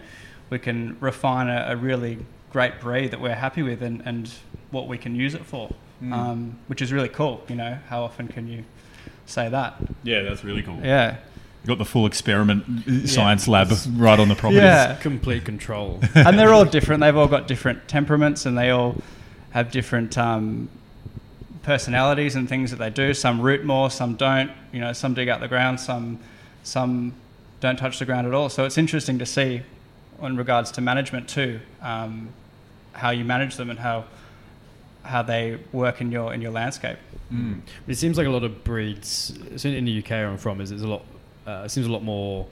[0.50, 2.18] we can refine a, a really
[2.50, 4.32] great breed that we're happy with and, and
[4.70, 5.74] what we can use it for,
[6.12, 7.42] um, which is really cool.
[7.48, 8.64] You know, how often can you
[9.26, 9.76] say that?
[10.02, 10.80] Yeah, that's really cool.
[10.82, 11.16] Yeah.
[11.62, 14.60] You've got the full experiment science lab right on the property.
[14.60, 14.96] Yeah.
[14.96, 16.00] Complete control.
[16.14, 17.00] and they're all different.
[17.00, 18.96] They've all got different temperaments, and they all
[19.50, 20.68] have different um,
[21.62, 23.12] personalities and things that they do.
[23.14, 24.50] Some root more, some don't.
[24.72, 26.20] You know, some dig out the ground, some
[26.62, 27.12] some
[27.60, 28.48] don't touch the ground at all.
[28.48, 29.62] So it's interesting to see,
[30.22, 32.28] in regards to management too, um,
[32.92, 34.04] how you manage them and how
[35.06, 36.98] how they work in your in your landscape.
[37.88, 39.32] It seems like a lot of breeds
[39.64, 41.04] in the UK where I'm from is there's a lot.
[41.46, 42.46] Uh, it seems a lot more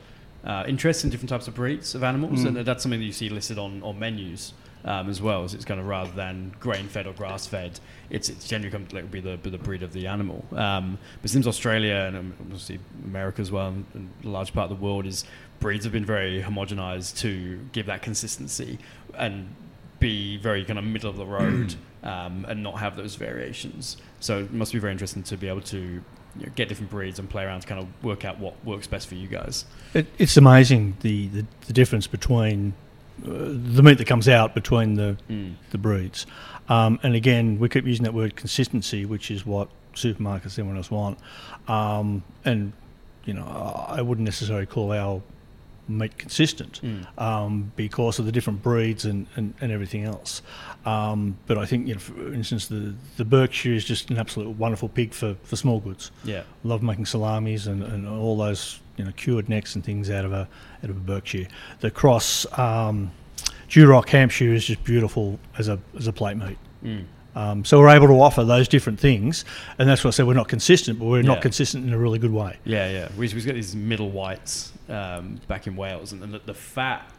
[0.44, 2.46] uh, interest in different types of breeds of animals, Mm.
[2.48, 4.52] and that's something that you see listed on, on menus
[4.84, 5.48] um, as well.
[5.48, 7.78] So it's kind of rather than grain fed or grass fed,
[8.10, 10.44] it's it's generally come to like be the be the breed of the animal.
[10.52, 14.52] Um, but it seems Australia and um, obviously America as well, and, and a large
[14.52, 15.24] part of the world is
[15.60, 18.78] breeds have been very homogenized to give that consistency
[19.16, 19.48] and
[20.08, 23.96] be very kind of middle of the road um, and not have those variations.
[24.20, 27.18] So it must be very interesting to be able to you know, get different breeds
[27.18, 29.64] and play around to kind of work out what works best for you guys.
[29.94, 32.74] It, it's amazing the, the, the difference between
[33.24, 33.28] uh,
[33.76, 35.54] the meat that comes out between the Mm.
[35.70, 36.26] the breeds.
[36.68, 40.76] Um, and again, we keep using that word consistency, which is what supermarkets and everyone
[40.78, 41.18] else want.
[41.68, 42.72] Um, and
[43.24, 43.46] you know,
[43.88, 45.22] I wouldn't necessarily call our
[45.88, 47.06] meat consistent Mm.
[47.20, 50.42] um, because of the different breeds and, and, and everything else.
[50.86, 54.48] Um, but I think, you know, for instance, the, the Berkshire is just an absolute
[54.56, 56.42] wonderful pig for, for small goods Yeah.
[56.62, 60.32] love making salamis and, and all those you know cured necks and things out of
[60.32, 60.46] a
[60.84, 61.48] out of a Berkshire.
[61.80, 63.10] The cross um,
[63.68, 66.58] Duroc Hampshire is just beautiful as a as a plate meat.
[66.84, 67.04] Mm.
[67.36, 69.44] Um, so we're able to offer those different things,
[69.80, 71.26] and that's why I said we're not consistent, but we're Yeah.
[71.34, 72.56] not consistent in a really good way.
[72.64, 73.08] Yeah, yeah.
[73.16, 77.10] We, we've got these middle whites um, back in Wales, and the, the fat,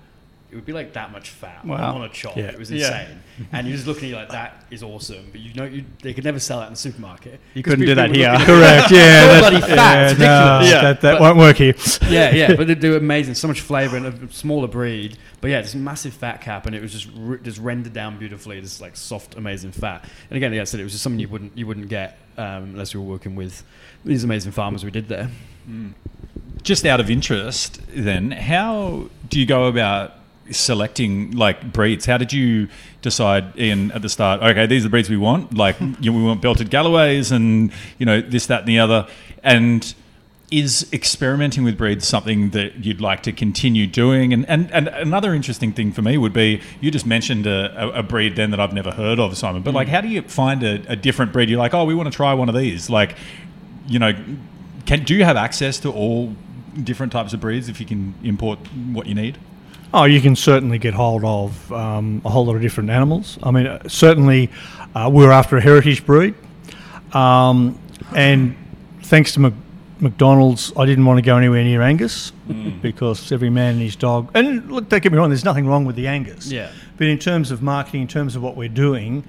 [0.52, 1.96] it would be like that much fat Wow.
[1.96, 2.38] on a chop.
[2.38, 2.44] Yeah.
[2.46, 3.02] It was Yeah.
[3.02, 3.20] insane.
[3.52, 5.26] and you're just looking at it like, that is awesome.
[5.32, 7.40] But you know, you, they could never sell that in the supermarket.
[7.54, 8.32] You couldn't do that here.
[8.32, 8.92] look at it- Correct.
[8.92, 9.22] Yeah.
[9.22, 10.26] So that- bloody fat, it's no,
[10.60, 10.72] ridiculous.
[10.84, 11.74] that that But- won't work here.
[12.10, 13.34] yeah, yeah, but they do amazing.
[13.36, 15.18] So much flavour and a smaller breed.
[15.42, 18.60] But yeah, this massive fat cap, and it was just r- just rendered down beautifully.
[18.62, 20.06] This like soft, amazing fat.
[20.30, 22.64] And again, like I said it was just something you wouldn't you wouldn't get um,
[22.74, 23.64] unless you were working with
[24.06, 25.30] these amazing farmers we did there.
[26.64, 30.14] Just out of interest, then, how do you go about
[30.52, 32.06] selecting like breeds?
[32.06, 32.68] How did you
[33.02, 34.42] decide, Ian, at the start?
[34.42, 35.54] Okay, these are the breeds we want.
[35.56, 39.08] Like, you know, we want belted Galloways, and you know this, that, and the other.
[39.44, 39.94] And
[40.52, 44.34] is experimenting with breeds something that you'd like to continue doing?
[44.34, 48.04] And and, and another interesting thing for me would be you just mentioned a, a,
[48.04, 49.64] breed then that I've never heard of, Simon.
[49.64, 49.92] But like, mm.
[49.92, 51.50] how do you find a, a different breed?
[51.50, 52.90] You're like, oh, we want to try one of these.
[52.90, 53.16] Like,
[53.88, 54.14] you know,
[54.86, 56.36] can do you have access to all
[56.84, 58.60] different types of breeds if you can import
[58.92, 59.38] what you need?
[59.98, 63.40] Oh, you can certainly get hold of um, a whole lot of different animals.
[63.42, 64.50] I mean, uh, certainly
[64.94, 66.36] uh, we're after a heritage breed,
[67.14, 67.80] um,
[68.14, 68.58] and
[69.04, 69.54] thanks to Mc-
[70.02, 72.34] McDonald's, I didn't want to go anywhere near Angus
[72.82, 74.30] because every man and his dog.
[74.34, 76.52] And look, don't get me wrong, there's nothing wrong with the Angus.
[76.52, 76.72] Yeah.
[76.98, 79.24] But in terms of marketing, in terms of what we're doing,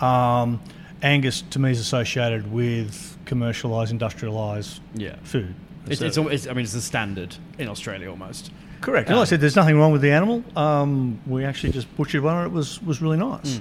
[0.00, 0.60] um,
[1.02, 5.52] Angus to me is associated with commercialised, industrialised Yeah, food.
[5.88, 8.52] it's, it's I mean it's the standard in Australia almost.
[8.82, 9.08] Correct.
[9.08, 10.44] And like I said there's nothing wrong with the animal.
[10.56, 13.60] Um, we actually just butchered one, and it was was really nice.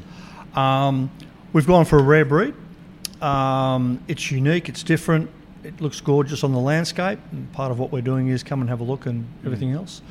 [0.55, 1.09] Um,
[1.53, 2.53] we've gone for a rare breed.
[3.21, 4.67] Um, it's unique.
[4.67, 5.29] It's different.
[5.63, 7.19] It looks gorgeous on the landscape.
[7.31, 10.01] And part of what we're doing is come and have a look and everything else.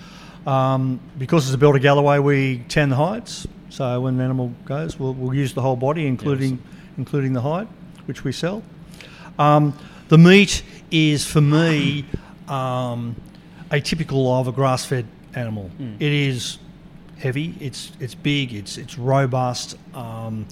[0.47, 3.47] Um, because it's a Belted Galloway, we tan the hides.
[3.69, 6.59] So when an animal goes, we'll, we'll use the whole body, including
[6.99, 7.69] including the hide,
[8.07, 8.63] which we sell.
[9.39, 9.77] Um,
[10.09, 12.05] the meat is for me
[12.49, 13.17] um,
[13.71, 15.71] atypical of a grass-fed animal.
[15.99, 16.59] It is
[17.19, 17.55] heavy.
[17.61, 18.53] It's it's big.
[18.53, 19.77] It's it's robust.
[19.95, 20.47] Um,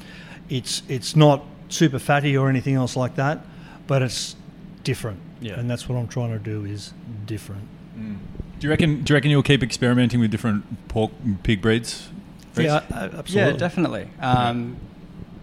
[0.49, 3.41] it's it's not super fatty or anything else like that,
[3.87, 4.37] but it's
[4.85, 5.21] different.
[5.41, 5.59] Yeah.
[5.59, 6.93] And that's what I'm trying to do is
[7.27, 7.69] different.
[7.97, 9.03] Do you reckon?
[9.03, 11.11] Do you reckon you'll keep experimenting with different pork
[11.43, 12.09] pig breeds?
[12.57, 13.53] Yeah, a- absolutely.
[13.53, 14.09] Yeah, definitely.
[14.21, 14.77] Um,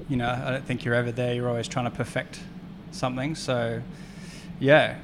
[0.09, 1.33] you know, I don't think you're ever there.
[1.33, 2.39] You're always trying to perfect
[2.91, 3.35] something.
[3.35, 3.81] So,
[4.59, 4.97] yeah.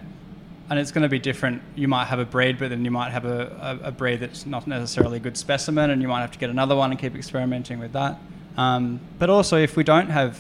[0.72, 1.62] And it's going to be different.
[1.76, 4.46] You might have a breed, but then you might have a, a, a breed that's
[4.46, 7.14] not necessarily a good specimen, and you might have to get another one and keep
[7.14, 8.18] experimenting with that.
[8.56, 10.40] Um, but also, if we don't have,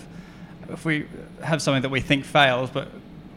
[0.70, 1.06] if we
[1.44, 2.88] have something that we think fails, but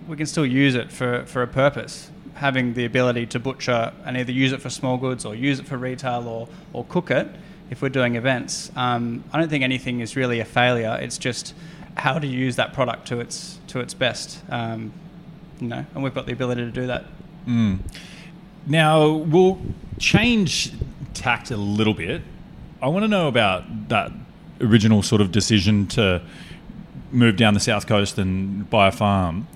[0.06, 2.12] we can still use it for, for a purpose.
[2.34, 5.66] Having the ability to butcher and either use it for small goods or use it
[5.66, 7.26] for retail or, or cook it
[7.70, 10.96] if we're doing events, um, I don't think anything is really a failure.
[11.00, 11.54] It's just
[11.96, 14.40] how to use that product to its to its best.
[14.48, 14.92] Um,
[15.60, 17.04] you know, and we've got the ability to do that.
[17.46, 17.80] Mm.
[18.66, 19.60] Now we'll
[19.98, 20.72] change
[21.14, 22.22] tact a little bit.
[22.82, 24.12] I want to know about that
[24.60, 26.22] original sort of decision to
[27.10, 29.46] move down the south coast and buy a farm.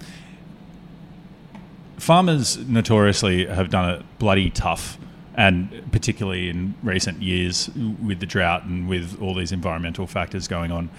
[1.98, 4.98] Farmers notoriously have done it bloody tough,
[5.34, 7.68] and particularly in recent years
[8.02, 10.90] with the drought and with all these environmental factors going on.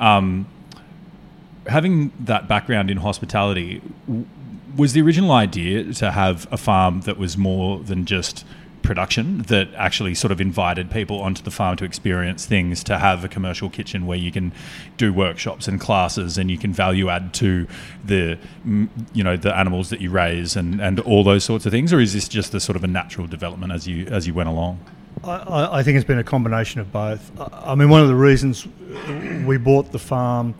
[0.00, 0.46] Um,
[1.66, 3.82] having that background in hospitality,
[4.76, 8.44] was the original idea to have a farm that was more than just
[8.82, 13.24] production that actually sort of invited people onto the farm to experience things to have
[13.24, 14.52] a commercial kitchen where you can
[14.96, 17.66] do workshops and classes and you can value add to
[18.04, 18.38] the
[19.12, 21.92] you know the animals that you raise and, and all those sorts of things?
[21.92, 24.48] Or is this just a sort of a natural development as you as you went
[24.48, 24.78] along?
[25.24, 27.32] I, I think it's been a combination of both.
[27.52, 28.68] I mean one of the reasons
[29.44, 30.54] we bought the farm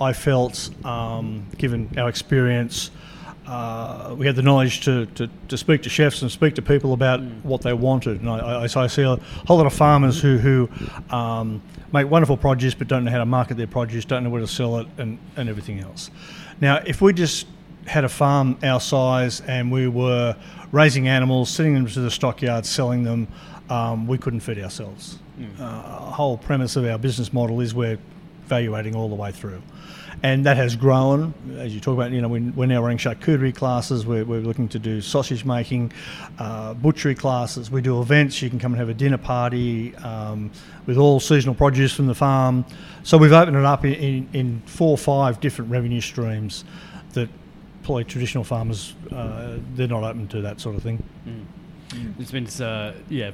[0.00, 2.90] I felt um, given our experience
[3.46, 6.92] uh, we had the knowledge to, to, to, speak to chefs and speak to people
[6.92, 7.44] about mm.
[7.44, 8.20] what they wanted.
[8.20, 10.68] And I, I, I, see a whole lot of farmers who, who
[11.14, 14.40] um, make wonderful produce but don't know how to market their produce, don't know where
[14.40, 16.10] to sell it, and, and everything else.
[16.60, 17.46] Now, if we just
[17.86, 20.34] had a farm our size and we were
[20.72, 23.28] raising animals, sending them to the stockyard, selling them,
[23.70, 25.18] um, we couldn't feed ourselves.
[25.38, 25.60] Mm.
[25.60, 25.72] Uh,
[26.10, 27.98] whole premise of our business model is we're
[28.46, 29.62] valuating all the way through
[30.22, 31.34] and that has grown.
[31.58, 34.06] As you talk about, you know, we're now running charcuterie classes.
[34.06, 35.92] We're, we're looking to do sausage making,
[36.38, 37.70] uh, butchery classes.
[37.70, 38.40] We do events.
[38.40, 40.50] You can come and have a dinner party um,
[40.86, 42.64] with all seasonal produce from the farm.
[43.02, 46.64] So we've opened it up in, in, in four or five different revenue streams
[47.12, 47.28] that
[47.82, 51.02] probably traditional farmers uh, they're not open to that sort of thing.
[51.26, 52.14] Mm.
[52.18, 53.30] It's been uh, yeah,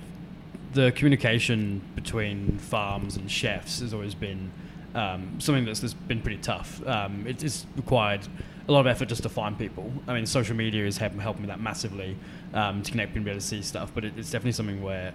[0.74, 4.52] the communication between farms and chefs has always been
[4.94, 6.86] um, something that's, that's been pretty tough.
[6.86, 8.26] Um, it, it's required
[8.68, 9.92] a lot of effort just to find people.
[10.06, 12.16] I mean, social media is helping, me that massively
[12.54, 13.92] um, to connect and be able to see stuff.
[13.94, 15.12] But it, it's definitely something where,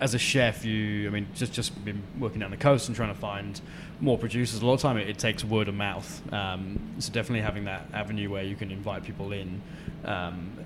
[0.00, 3.14] as a chef, you I mean, just just been working down the coast and trying
[3.14, 3.60] to find
[4.00, 4.60] more producers.
[4.60, 6.32] A lot of time it, it takes word of mouth.
[6.32, 9.62] Um, so definitely having that avenue where you can invite people in.
[10.04, 10.58] Um,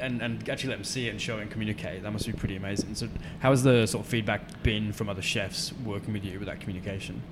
[0.00, 2.02] and, and actually let them see it and show and communicate.
[2.02, 2.94] That must be pretty amazing.
[2.94, 3.06] So,
[3.40, 6.60] how has the sort of feedback been from other chefs working with you with that
[6.60, 7.22] communication?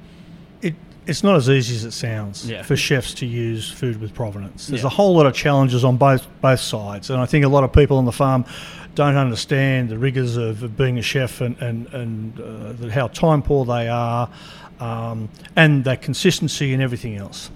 [0.62, 0.74] It,
[1.06, 2.62] it's not as easy as it sounds yeah.
[2.62, 4.66] for chefs to use food with provenance.
[4.66, 4.88] There's yeah.
[4.88, 7.72] a whole lot of challenges on both both sides, and I think a lot of
[7.72, 8.44] people on the farm
[8.94, 13.42] don't understand the rigors of, of being a chef and and, and uh, how time
[13.42, 14.28] poor they are,
[14.80, 17.50] um, and that consistency and everything else.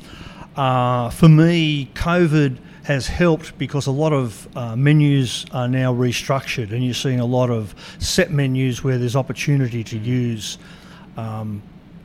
[0.57, 6.73] Uh, for me, COVID has helped because a lot of uh, menus are now restructured,
[6.73, 10.59] and you're seeing a lot of set menus where there's opportunity to use.
[11.17, 11.63] Um,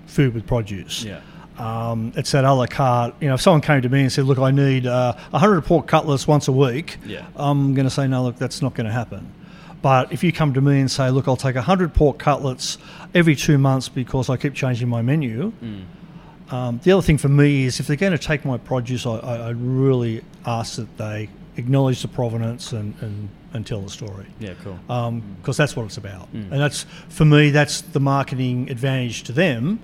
[0.08, 1.04] food with produce.
[1.04, 1.22] Yeah.
[1.58, 3.16] Um, it's that a la carte.
[3.20, 5.88] You know, if someone came to me and said, "Look, I need uh, 100 pork
[5.88, 7.26] cutlets once a week," yeah.
[7.36, 9.34] I'm going to say, "No, look, that's not going to happen."
[9.82, 12.78] But if you come to me and say, "Look, I'll take 100 pork cutlets
[13.14, 16.54] every two months because I keep changing my menu," mm.
[16.54, 19.18] um, the other thing for me is if they're going to take my produce, I,
[19.18, 24.28] I, I really ask that they acknowledge the provenance and, and, and tell the story.
[24.40, 24.78] Yeah, cool.
[24.86, 25.58] Because um, mm.
[25.58, 26.32] that's what it's about.
[26.34, 26.52] Mm.
[26.52, 29.80] And that's, for me, that's the marketing advantage to them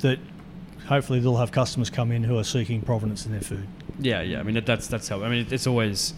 [0.00, 0.18] that
[0.86, 3.66] hopefully they'll have customers come in who are seeking provenance in their food.
[4.00, 4.40] Yeah, yeah.
[4.40, 5.22] I mean that's that's how.
[5.22, 6.14] I mean it's always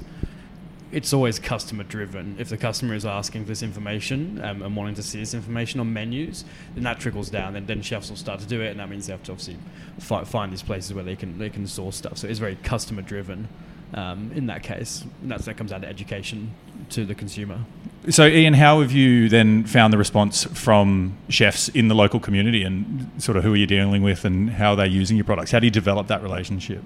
[0.92, 2.36] it's always customer driven.
[2.38, 5.80] If the customer is asking for this information um, and wanting to see this information
[5.80, 7.52] on menus, then that trickles down.
[7.52, 9.56] Then, then chefs will start to do it, and that means they have to obviously
[9.98, 12.18] fi- find these places where they can they can source stuff.
[12.18, 13.48] So it's very customer driven
[13.94, 15.04] um, in that case.
[15.22, 16.52] And that's that comes down to education
[16.90, 17.60] to the consumer.
[18.08, 22.62] So, Ian, how have you then found the response from chefs in the local community,
[22.62, 25.50] and sort of who are you dealing with, and how are they using your products?
[25.50, 26.82] How do you develop that relationship?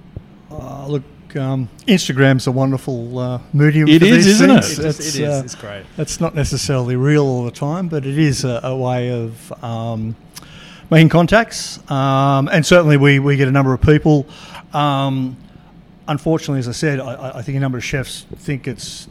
[0.50, 1.04] Uh, look,
[1.36, 3.88] um, Instagram's a wonderful uh, medium.
[3.88, 4.78] It is, isn't things.
[4.78, 4.84] it?
[4.86, 5.28] It's, it is.
[5.28, 5.84] Uh, it's great.
[5.98, 10.16] It's not necessarily real all the time, but it is a, a way of um,
[10.90, 11.78] making contacts.
[11.88, 14.26] Um, and certainly, we, we get a number of people.
[14.72, 15.36] Um,
[16.08, 19.08] unfortunately, as I said, I, I, think a number of chefs think it's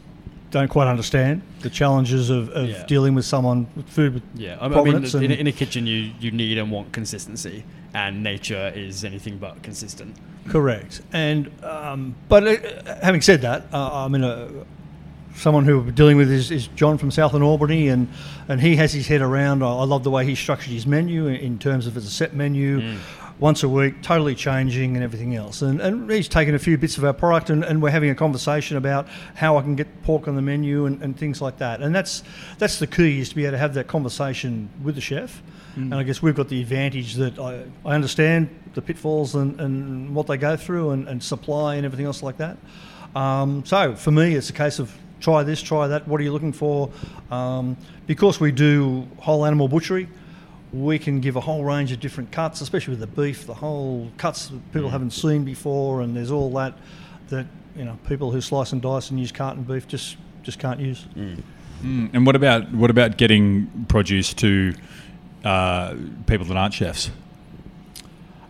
[0.54, 2.86] don't quite understand the challenges of, of yeah.
[2.86, 6.30] dealing with someone with food with yeah I mean in, in, a kitchen you, you
[6.30, 7.64] need and want consistency
[7.96, 10.16] and nature is anything but consistent.
[10.48, 11.02] Correct.
[11.12, 14.50] And um, but uh, having said that uh, I mean uh,
[15.36, 18.08] someone who we're dealing with is, is John from South on Albany and
[18.48, 19.64] and he has his head around.
[19.64, 22.12] I, I love the way he structured his menu in, in terms of it's a
[22.12, 22.80] set menu.
[22.80, 23.00] Mm
[23.44, 25.62] once a week, totally changing and everything else.
[25.62, 28.16] And, and he's taken a few bits of our product and, and we're having a
[28.16, 31.82] conversation about how I can get pork on the menu and, and things like that.
[31.82, 32.24] And that's
[32.58, 35.44] that's the key is to be able to have that conversation with the chef
[35.76, 40.16] And I guess we've got the advantage that I, I understand the pitfalls and, and
[40.16, 42.58] what they go through and, and supply and everything else like that.
[43.14, 46.08] Um, so for me, it's a case of try this, try that.
[46.08, 46.90] What are you looking for?
[47.30, 47.76] Um,
[48.08, 50.08] because we do whole animal butchery,
[50.74, 54.10] we can give a whole range of different cuts, especially with the beef, the whole
[54.18, 56.74] cuts that people haven't seen before, and there's all that
[57.30, 57.46] that
[57.76, 61.06] you know people who slice and dice and use carton beef just just can't use.
[61.16, 64.74] Mm, And what about what about getting produce to
[65.44, 65.96] uh,
[66.26, 67.12] people that aren't chefs?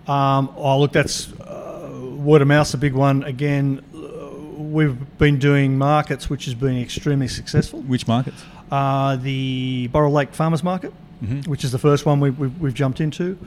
[0.07, 3.24] Um, oh, look, that's uh, word of mouth's a big one.
[3.24, 7.82] Again, uh, we've been doing markets, which has been extremely successful.
[7.82, 8.43] Which markets?
[8.71, 10.93] Uh, the Burrill Lake Farmers Market,
[11.45, 13.38] which is the first one we, we, we've jumped into.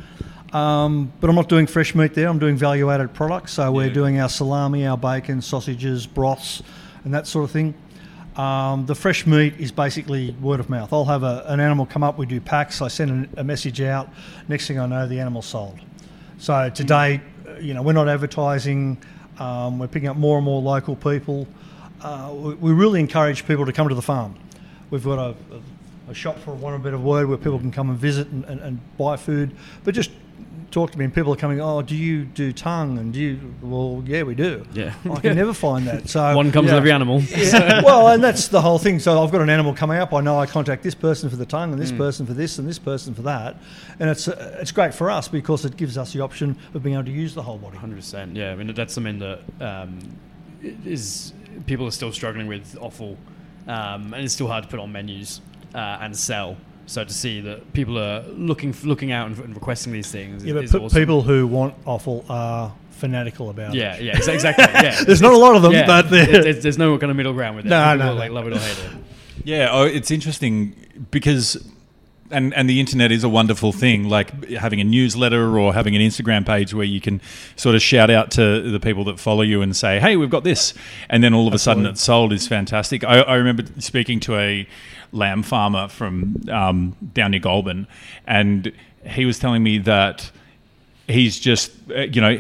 [0.53, 2.29] Um, but I'm not doing fresh meat there.
[2.29, 3.53] I'm doing value-added products.
[3.53, 3.93] So we're Yeah.
[3.93, 6.63] doing our salami, our bacon, sausages, broths,
[7.05, 7.75] and that sort of thing.
[8.37, 10.93] Um, the fresh meat is basically word of mouth.
[10.93, 12.19] I'll have a, an animal come up.
[12.19, 12.81] We do packs.
[12.83, 14.09] I send a message out.
[14.49, 15.79] Next thing I know, the animal's sold.
[16.39, 18.99] So today, uh, you know, we're not advertising.
[19.39, 21.47] Um, we're picking up more and more local people.
[22.03, 24.35] Uh, we, we really encourage people to come to the farm.
[24.91, 25.61] We've got a, a,
[26.09, 28.45] a shop, for want of a better word, where people can come and visit and,
[28.45, 29.55] and, and buy food.
[29.85, 30.11] But just
[30.71, 31.61] talk to me, and people are coming.
[31.61, 32.99] Oh, do you do tongue?
[32.99, 33.55] And do you?
[33.63, 34.67] Well, yeah, we do.
[34.73, 34.95] Yeah.
[35.11, 36.09] I can never find that.
[36.09, 36.75] So One comes yeah.
[36.75, 37.21] with every animal.
[37.23, 37.83] Yeah.
[37.85, 38.99] well, and that's the whole thing.
[38.99, 40.13] So I've got an animal coming up.
[40.13, 41.99] I know I contact this person for the tongue, and this Mm.
[41.99, 43.57] person for this, and this person for that,
[44.01, 46.95] and it's uh, it's great for us because it gives us the option of being
[46.95, 47.77] able to use the whole body.
[47.79, 48.37] Hundred percent.
[48.37, 49.99] Yeah, I mean that's something that um,
[50.85, 51.33] is
[51.67, 53.17] people are still struggling with offal,
[53.67, 55.41] um, and it's still hard to put on menus
[55.77, 56.57] uh, and sell.
[56.87, 60.55] So to see that people are looking looking out and, and requesting these things Yeah,
[60.55, 60.99] is, but is pe- awesome.
[61.01, 64.03] people who want offal are fanatical about Yeah, it.
[64.03, 64.65] yeah, exa- exactly.
[64.73, 67.11] Yeah, There's not a lot of them, yeah, but they're- there's, there's- there's no kind
[67.11, 67.69] of middle ground with it.
[67.69, 68.19] No, People no, no.
[68.21, 68.91] like love it or hate it.
[69.45, 70.75] Yeah, oh, it's interesting
[71.11, 71.57] because,
[72.31, 74.09] and and the internet is a wonderful thing.
[74.09, 77.21] Like having a newsletter or having an Instagram page where you can
[77.55, 80.43] sort of shout out to the people that follow you and say, "Hey, we've got
[80.43, 80.73] this,"
[81.11, 83.05] and then all of a sudden it's sold is fantastic.
[83.05, 84.67] I, I remember speaking to a
[85.13, 87.87] lamb farmer from um, down near Goulburn,
[88.27, 88.73] and
[89.05, 90.31] he was telling me that
[91.09, 92.31] he's just uh, you know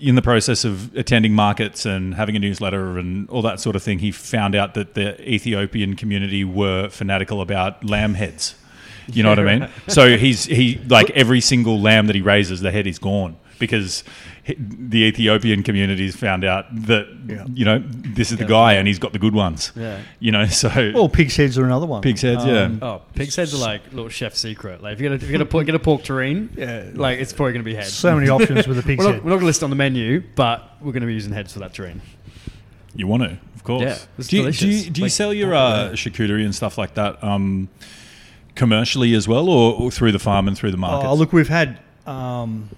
[0.00, 3.82] in the process of attending markets and having a newsletter and all that sort of
[3.82, 8.54] thing he found out that the ethiopian community were fanatical about lamb heads.
[9.10, 9.68] You know what i mean?
[9.88, 14.04] So he's he like every single lamb that he raises the head is gone because
[14.58, 17.44] the ethiopian communities found out that Yeah.
[17.52, 20.00] you know this is the guy and he's got the good ones Yeah.
[20.20, 22.00] you know so Well, pig's heads are another one.
[22.02, 22.62] Pig's heads, yeah.
[22.62, 24.82] Um, Oh, pig's heads are like little chef secret.
[24.82, 26.84] Like if you're gonna if you're gonna get a pork terrine, Yeah.
[26.94, 27.92] like it's probably gonna be heads.
[27.92, 29.24] So many options with a pig's we're not, head.
[29.24, 31.72] we're not gonna list on the menu, but we're gonna be using heads for that
[31.74, 32.00] terrine.
[32.94, 33.82] You want to, of course.
[33.82, 34.84] Yeah, it's do you, do delicious.
[34.86, 37.68] you, do you Like- sell your uh, charcuterie and stuff like that um,
[38.54, 41.06] commercially as well, or, or through the farm and through the market?
[41.06, 42.70] Oh, look, we've had um,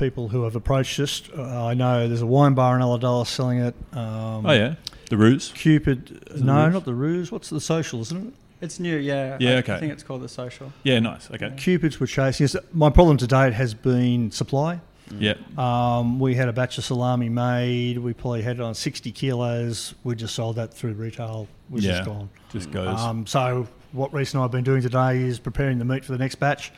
[0.00, 1.22] people who have approached us.
[1.36, 3.74] Uh, I know there's a wine bar in Ulladulla selling it.
[3.92, 4.74] Um, oh yeah,
[5.10, 5.52] the ruse.
[5.52, 6.40] Cupitt.
[6.40, 6.72] No, Ruse?
[6.72, 7.30] not the Ruse.
[7.30, 8.34] What's the social, isn't it?
[8.62, 9.36] It's new, yeah.
[9.40, 9.74] Yeah, I, okay.
[9.74, 10.72] I think it's called the social.
[10.82, 11.30] Yeah, nice.
[11.30, 11.50] Okay.
[11.56, 12.56] Cupitt's were chasing us.
[12.72, 14.80] My problem to date has been supply.
[15.18, 15.34] Yeah.
[15.56, 17.98] Um, we had a batch of salami made.
[17.98, 19.94] We probably had it on 60 kilos.
[20.04, 21.48] We just sold that through retail.
[21.70, 21.92] It Was yeah.
[21.92, 22.30] just gone.
[22.52, 23.00] Just goes.
[23.00, 26.12] Um, so what Rhys and I have been doing today is preparing the meat for
[26.12, 26.72] the next batch,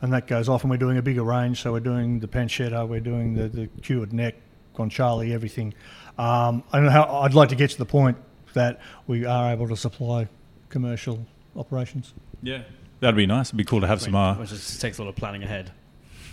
[0.00, 0.62] and that goes off.
[0.62, 1.62] And we're doing a bigger range.
[1.62, 4.34] So we're doing the pancetta, we're doing the, the cured neck,
[4.74, 5.74] guanciale, everything.
[6.18, 7.20] Um, I don't know how.
[7.20, 8.16] I'd like to get to the point
[8.54, 10.28] that we are able to supply
[10.68, 11.24] commercial
[11.56, 12.12] operations.
[12.42, 12.62] yeah.
[13.00, 13.48] That'd be nice.
[13.48, 14.14] It'd be cool to have some.
[14.14, 15.70] Uh, Which just takes a lot of planning ahead.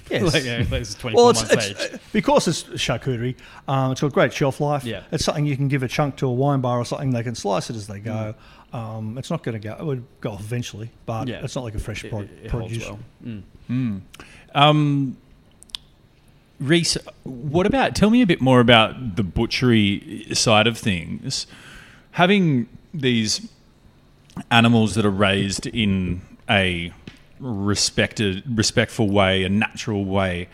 [0.10, 0.34] Yes.
[0.34, 2.00] like, yeah, like it's 24 Well, it's, months it's age.
[2.14, 3.36] because it's charcuterie.
[3.68, 4.86] Um, it's got great shelf life.
[4.86, 5.04] Yeah.
[5.12, 7.12] it's something you can give a chunk to a wine bar or something.
[7.12, 8.34] They can slice it as they go.
[8.74, 8.78] Mm.
[8.78, 9.76] Um, it's not going to go.
[9.78, 11.42] It would go off eventually, but Yeah.
[11.44, 12.88] it's not like a fresh It, pro- it, it holds produce.
[12.90, 13.00] well.
[13.26, 13.44] Mm.
[14.56, 15.18] Um,
[16.60, 17.96] Rhys, what about?
[17.96, 21.48] Tell me a bit more about the butchery side of things.
[22.12, 23.50] Having these
[24.50, 26.94] animals that are raised in a
[27.40, 30.48] respected, respectful way, a natural way,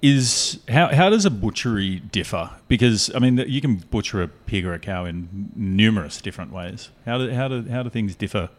[0.00, 2.50] is how how does a butchery differ?
[2.66, 6.90] Because I mean, you can butcher a pig or a cow in numerous different ways.
[7.06, 8.50] How do how do how do things differ?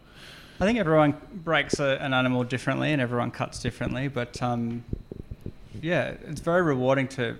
[0.60, 4.84] I think everyone breaks a, an animal differently and everyone cuts differently, but um,
[5.82, 7.36] yeah, it's very rewarding to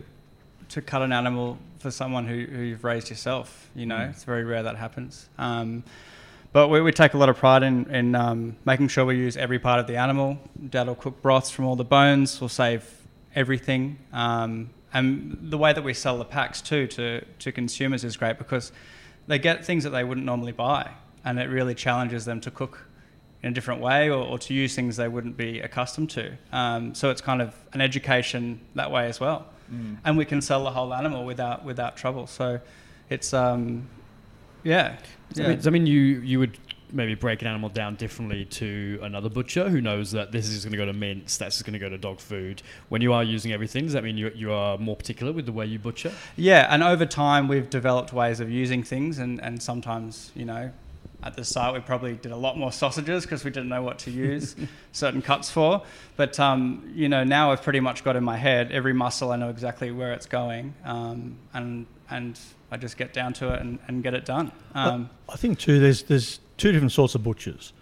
[0.70, 3.70] to cut an animal for someone who, who you've raised yourself.
[3.76, 5.28] You know, it's very rare that happens.
[5.38, 5.84] Um,
[6.52, 9.36] but we, we take a lot of pride in, in um, making sure we use
[9.36, 10.38] every part of the animal.
[10.70, 12.40] Dad will cook broths from all the bones.
[12.40, 12.88] We'll save
[13.36, 13.98] everything.
[14.12, 18.38] Um, and the way that we sell the packs too to, to consumers is great
[18.38, 18.72] because
[19.28, 20.90] they get things that they wouldn't normally buy,
[21.24, 22.86] and it really challenges them to cook
[23.44, 26.32] in a different way or, or to use things they wouldn't be accustomed to.
[26.50, 29.46] Um, so it's kind of an education that way as well.
[29.70, 29.98] Mm.
[30.02, 32.26] And we can sell the whole animal without without trouble.
[32.26, 32.58] So
[33.10, 33.86] it's um,
[34.62, 34.96] yeah.
[35.34, 35.44] yeah.
[35.44, 36.58] I, mean, I mean, you you would
[36.90, 40.72] maybe break an animal down differently to another butcher who knows that this is going
[40.72, 42.62] to go to mince, that's going to go to dog food.
[42.88, 45.52] When you are using everything, does that mean you, you are more particular with the
[45.52, 46.12] way you butcher?
[46.36, 50.70] Yeah, and over time we've developed ways of using things, and, and sometimes, you know,
[51.24, 53.98] at the start we probably did a lot more sausages because we didn't know what
[54.00, 54.54] to use
[54.92, 55.82] certain cuts for.
[56.16, 59.36] But, um, you know, now I've pretty much got in my head every muscle, I
[59.36, 60.74] know exactly where it's going.
[60.84, 62.38] Um, and, and
[62.70, 64.52] I just get down to it and, and get it done.
[64.74, 65.78] Um, I think too.
[65.78, 67.72] There's there's two different sorts of butchers.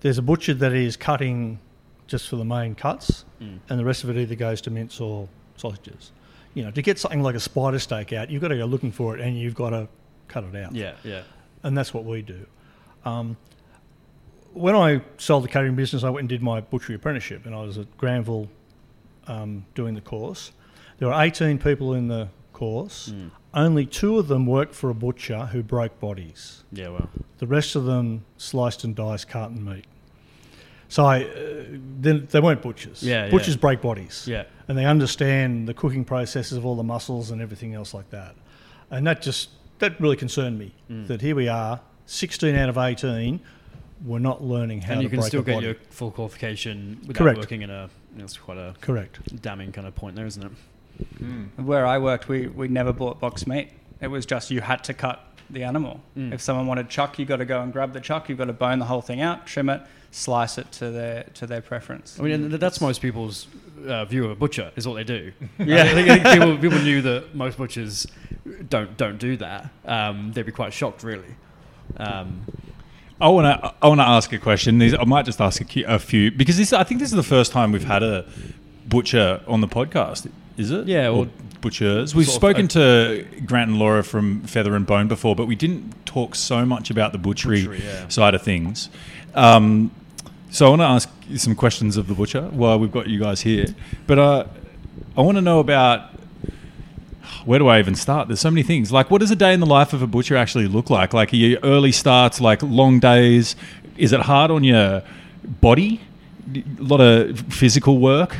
[0.00, 1.60] There's a butcher that is cutting
[2.08, 3.60] just for the main cuts, mm.
[3.68, 6.10] and the rest of it either goes to mince or sausages.
[6.54, 8.92] You know, to get something like a spider steak out, you've got to go looking
[8.92, 9.88] for it, and you've got to
[10.28, 10.74] cut it out.
[10.74, 11.22] Yeah, yeah.
[11.62, 12.44] And that's what we do.
[13.04, 13.36] Um,
[14.52, 17.62] when I sold the catering business, I went and did my butchery apprenticeship, and I
[17.62, 18.48] was at Granville
[19.26, 20.52] um, doing the course.
[20.98, 23.12] There were 18 people in the course.
[23.14, 23.30] Mm.
[23.54, 26.64] Only two of them worked for a butcher who broke bodies.
[26.72, 27.10] Yeah, well.
[27.38, 29.84] The rest of them sliced and diced carton meat.
[30.88, 31.64] So I, uh,
[32.00, 33.02] they weren't butchers.
[33.02, 33.60] Yeah, butchers yeah.
[33.60, 34.26] break bodies.
[34.28, 38.10] Yeah, and they understand the cooking processes of all the muscles and everything else like
[38.10, 38.36] that.
[38.90, 39.48] And that just
[39.78, 40.74] that really concerned me.
[40.90, 41.06] Mm.
[41.06, 43.40] That here we are, 16 out of 18,
[44.04, 45.02] we're not learning how to do that.
[45.02, 45.66] and to you can still get body.
[45.66, 47.38] your full qualification without Correct.
[47.38, 47.88] working in a.
[48.16, 50.52] That's quite a correct damning kind of point there, isn't it?
[51.22, 51.64] Mm.
[51.64, 53.70] Where I worked, we, we never bought box meat.
[54.00, 56.00] It was just you had to cut the animal.
[56.16, 56.32] Mm.
[56.32, 58.28] If someone wanted chuck, you got to go and grab the chuck.
[58.28, 61.46] You've got to bone the whole thing out, trim it, slice it to their to
[61.46, 62.18] their preference.
[62.18, 63.46] I mean, that's most people's
[63.86, 65.32] uh, view of a butcher is what they do.
[65.58, 68.06] yeah, I think, I think people, people knew that most butchers
[68.68, 69.70] don't don't do that.
[69.84, 71.34] Um, they'd be quite shocked, really.
[71.96, 72.46] Um,
[73.20, 74.82] I want to I want to ask a question.
[74.82, 77.52] I might just ask a, a few because this I think this is the first
[77.52, 78.26] time we've had a
[78.86, 80.30] butcher on the podcast.
[80.56, 80.86] Is it?
[80.86, 81.28] Yeah, or, or
[81.60, 82.14] butchers.
[82.14, 86.34] We've spoken to Grant and Laura from Feather and Bone before, but we didn't talk
[86.34, 88.08] so much about the butchery, butchery yeah.
[88.08, 88.90] side of things.
[89.34, 89.90] Um,
[90.50, 93.18] so I want to ask you some questions of the butcher while we've got you
[93.18, 93.66] guys here.
[94.06, 94.46] But uh,
[95.16, 96.10] I want to know about
[97.44, 98.28] where do I even start?
[98.28, 98.92] There's so many things.
[98.92, 101.12] Like, what does a day in the life of a butcher actually look like?
[101.12, 103.56] Like, are you early starts, like long days?
[103.96, 105.02] Is it hard on your
[105.60, 106.00] body?
[106.54, 108.36] A lot of physical work.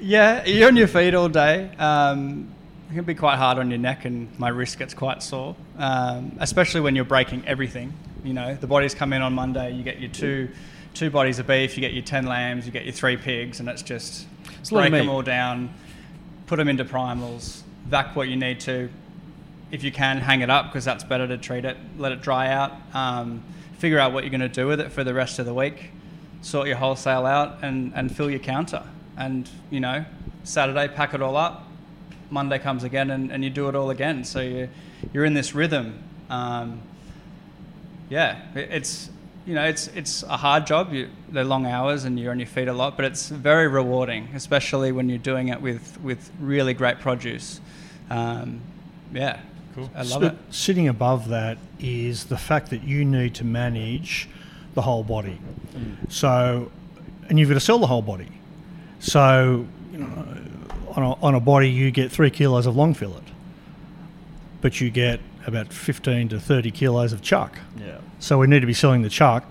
[0.00, 1.70] Yeah, you're on your feet all day.
[1.78, 2.54] Um,
[2.90, 6.36] it can be quite hard on your neck, and my wrist gets quite sore, um,
[6.40, 7.92] especially when you're breaking everything.
[8.24, 9.72] You know, the bodies come in on Monday.
[9.72, 10.48] You get your two
[10.94, 11.76] two bodies of beef.
[11.76, 12.64] You get your ten lambs.
[12.64, 14.26] You get your three pigs, and it's just
[14.60, 15.72] it's break them all down,
[16.46, 18.88] put them into primals, vac what you need to.
[19.70, 21.76] If you can, hang it up because that's better to treat it.
[21.98, 22.72] Let it dry out.
[22.94, 23.42] Um,
[23.78, 25.90] figure out what you're going to do with it for the rest of the week.
[26.40, 28.82] Sort your wholesale out and, and fill your counter
[29.18, 30.04] and you know
[30.44, 31.66] Saturday pack it all up.
[32.30, 34.24] Monday comes again, and, and you do it all again.
[34.24, 34.68] So you
[35.12, 36.02] you're in this rhythm.
[36.30, 36.80] Um,
[38.08, 39.10] yeah, it, it's
[39.44, 40.92] you know it's it's a hard job.
[40.92, 44.28] You, they're long hours, and you're on your feet a lot, but it's very rewarding,
[44.34, 47.60] especially when you're doing it with with really great produce.
[48.10, 48.60] Um,
[49.12, 49.40] yeah,
[49.74, 49.90] cool.
[49.94, 50.34] I love so, it.
[50.50, 54.28] Sitting above that is the fact that you need to manage
[54.74, 55.38] the whole body.
[55.74, 56.10] Mm.
[56.10, 56.70] So,
[57.28, 58.28] and you've got to sell the whole body.
[59.00, 60.26] So, you know,
[60.90, 63.22] on a, on a body, you get three kilos of long fillet,
[64.60, 67.58] but you get about 15 to 30 kilos of chuck.
[67.78, 67.98] Yeah.
[68.18, 69.44] So we need to be selling the chuck.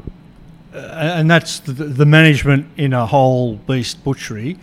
[0.74, 4.58] Uh, and that's the, the, management in a whole beast butchery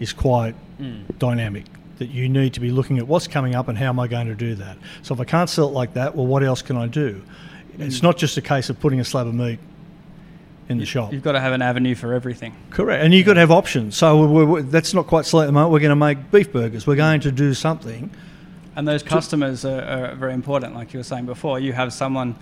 [0.00, 1.04] is quite mm.
[1.18, 1.66] dynamic.
[2.02, 4.26] That you need to be looking at what's coming up and how am I going
[4.26, 4.76] to do that.
[5.02, 7.22] So if I can't sell it like that, well, what else can I do?
[7.78, 7.86] Mm.
[7.86, 9.60] It's not just a case of putting a slab of meat
[10.68, 11.12] in the shop.
[11.12, 12.56] You've got to have an avenue for everything.
[12.70, 13.96] Correct, and you've got to have options.
[13.96, 15.70] So we're, we're, that's not quite selling at the moment.
[15.70, 16.88] We're going to make beef burgers.
[16.88, 18.10] We're going to do something.
[18.74, 21.60] And those customers are, are, very important, like you were saying before.
[21.60, 22.34] You have someone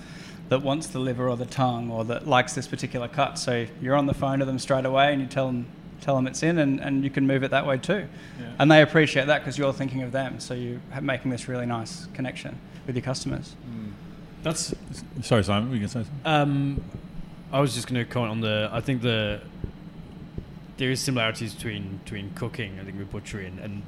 [0.49, 3.39] that wants the liver or the tongue or that likes this particular cut.
[3.39, 5.67] So you're on the phone to them straight away and you tell them
[6.01, 8.07] tell them it's in and, and you can move it that way too.
[8.41, 8.53] Yeah.
[8.59, 10.41] And they appreciate that because you're thinking of them.
[10.41, 13.55] So you're making this really nice connection with your customers.
[13.69, 13.93] Mm.
[14.43, 14.75] That's
[15.23, 15.71] sorry, Simon.
[15.71, 16.21] We can say something.
[16.25, 16.85] Um,
[17.53, 18.69] I was just going to comment on the.
[18.73, 19.41] I think the
[20.79, 22.79] there is similarities between between cooking.
[22.81, 23.83] I think with butchery and, and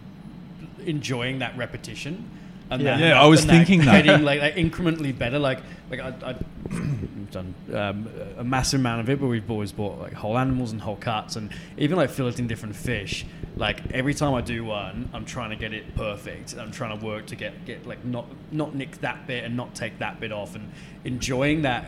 [0.84, 2.28] enjoying that repetition.
[2.72, 3.22] And yeah, that, yeah.
[3.22, 5.38] I was thinking that, getting like, like, incrementally better.
[5.38, 5.60] Like
[5.90, 6.36] like I, I
[6.70, 8.08] we've done um,
[8.38, 11.36] a massive amount of it, but we've always bought like whole animals and whole cuts,
[11.36, 13.26] and even like filleting different fish.
[13.56, 16.56] Like every time I do one, I'm trying to get it perfect.
[16.58, 19.74] I'm trying to work to get get like not not nick that bit and not
[19.74, 20.72] take that bit off, and
[21.04, 21.86] enjoying that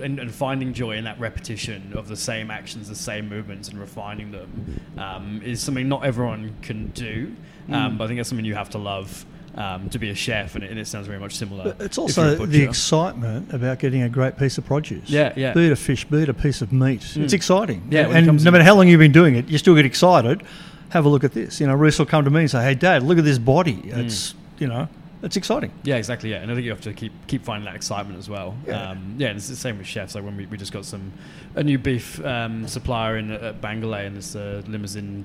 [0.00, 3.80] and, and finding joy in that repetition of the same actions, the same movements, and
[3.80, 7.34] refining them um, is something not everyone can do.
[7.68, 9.24] Um, but I think that's something you have to love.
[9.52, 11.64] Um, to be a chef, and it, and it sounds very much similar.
[11.64, 15.10] But it's also the excitement about getting a great piece of produce.
[15.10, 15.52] Yeah, yeah.
[15.52, 17.16] Be it a fish, be it a piece of meat.
[17.16, 17.88] It's exciting.
[17.90, 20.44] Yeah, and no matter how long you've been doing it, you still get excited.
[20.90, 21.60] Have a look at this.
[21.60, 23.82] You know, Rhys will come to me and say, "Hey, Dad, look at this body.
[23.86, 24.88] It's you know,
[25.20, 26.30] it's exciting." Yeah, exactly.
[26.30, 28.56] Yeah, and I think you have to keep keep finding that excitement as well.
[28.66, 28.90] Yeah.
[28.90, 30.14] um, yeah and it's the same with chefs.
[30.14, 31.12] Like when we, we just got some
[31.56, 35.24] a new beef um, supplier in at Bangalay in this uh, Limousin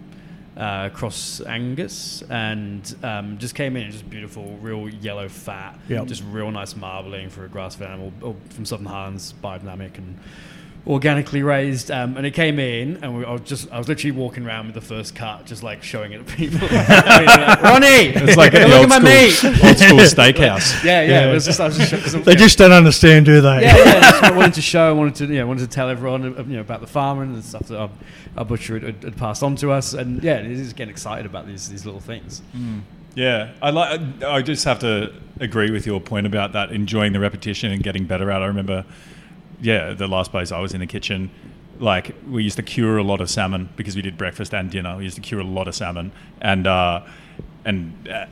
[0.57, 6.07] uh, cross Angus, and um, just came in and just beautiful, real yellow fat, Yep.
[6.07, 10.17] just real nice marbling for a grass-fed animal or from Southern Highlands, biodynamic and
[10.87, 11.89] organically raised.
[11.91, 14.67] Um, and it came in, and we, I was just I was literally walking around
[14.67, 16.59] with the first cut, just like showing it to people.
[16.71, 17.87] I mean, like, Ronnie,
[18.29, 19.63] It's like at the look old at my school, meat.
[19.65, 20.83] old school steakhouse.
[20.83, 21.29] Yeah, yeah.
[21.29, 22.37] It was just, I was just, show- They yeah.
[22.37, 23.61] just don't understand, do they?
[23.61, 24.11] yeah, yeah.
[24.21, 26.55] Just wanted to show, I wanted to, you know, wanted to tell everyone, uh, you
[26.55, 27.89] know, about the farmer and the stuff that our,
[28.37, 31.47] our butcher had, had passed on to us, and yeah, he's just getting excited about
[31.47, 32.41] these these little things.
[33.15, 34.01] Yeah, I like.
[34.23, 36.71] I just have to agree with your point about that.
[36.71, 38.41] Enjoying the repetition and getting better at.
[38.41, 38.43] it.
[38.43, 38.83] I remember,
[39.61, 41.29] yeah, the last place I was in the kitchen,
[41.79, 44.97] like we used to cure a lot of salmon because we did breakfast and dinner.
[44.97, 47.05] We used to cure a lot of salmon, and uh,
[47.63, 48.25] and uh,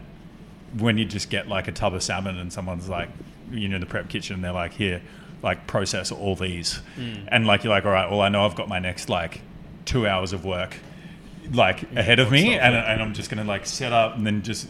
[0.78, 3.10] when you just get like a tub of salmon and someone's like,
[3.52, 5.02] you know, in the prep kitchen, they're like, here,
[5.42, 6.80] like process all these,
[7.28, 9.42] and like you're like, all right, well, I know I've got my next like
[9.86, 10.78] two hours of work
[11.52, 14.68] like ahead of me, and, and I'm just gonna like set up and then just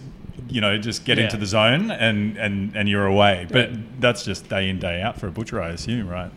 [0.49, 1.25] you know just get Yeah.
[1.25, 3.47] into the zone and and and you're away.
[3.49, 3.69] But
[4.01, 6.31] that's just day in day out for a butcher, I assume, right?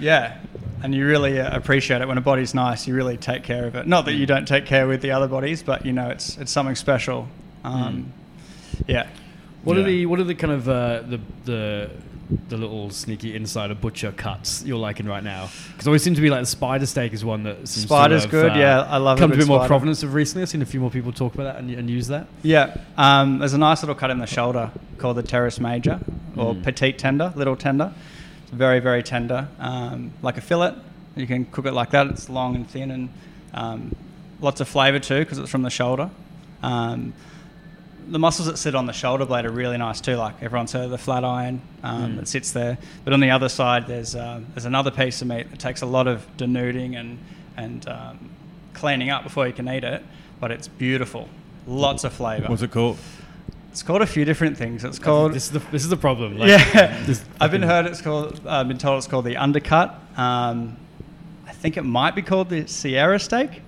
[0.00, 0.38] Yeah,
[0.82, 2.86] and you really uh, appreciate it when a body's nice.
[2.88, 3.86] You really take care of it.
[3.86, 6.50] Not that you don't take care with the other bodies, but you know it's it's
[6.52, 7.28] something special.
[7.64, 8.12] Um,
[8.86, 9.06] Yeah,
[9.64, 11.90] What are the what are the kind of uh, the the
[12.48, 15.48] the little sneaky insider butcher cuts you're liking right now?
[15.72, 18.54] Because always seem to be like the spider steak is one that seems Spider's good,
[18.56, 20.42] yeah, I love a come to a good bit more provenance of recently.
[20.42, 22.26] I've seen a few more people talk about that and, and use that.
[22.42, 22.76] yeah.
[22.96, 26.00] Um, there's a nice little cut in the shoulder called the teres major
[26.36, 27.92] or petite tender, little tender.
[28.42, 30.74] It's very very tender, um, like a fillet.
[31.16, 32.06] You can cook it like that.
[32.06, 33.08] It's long and thin and
[33.54, 33.94] um,
[34.40, 36.10] lots of flavour too because it's from the shoulder.
[36.62, 37.12] Um,
[38.12, 40.16] the muscles that sit on the shoulder blade are really nice too.
[40.16, 43.48] Like everyone's heard of the flat iron um, that sits there, but on the other
[43.48, 47.18] side there's um, there's another piece of meat that takes a lot of denuding and
[47.56, 48.30] and um,
[48.74, 50.04] cleaning up before you can eat it.
[50.40, 51.28] But it's beautiful,
[51.66, 52.48] lots of flavour.
[52.48, 52.98] What's it called?
[53.70, 54.84] It's called a few different things.
[54.84, 56.36] It's called This is the this is the problem.
[56.36, 57.14] Like, yeah.
[57.40, 58.46] I've been heard it's called.
[58.46, 59.98] I've been told it's called the undercut.
[60.18, 60.76] Um,
[61.46, 63.62] I think it might be called the Sierra steak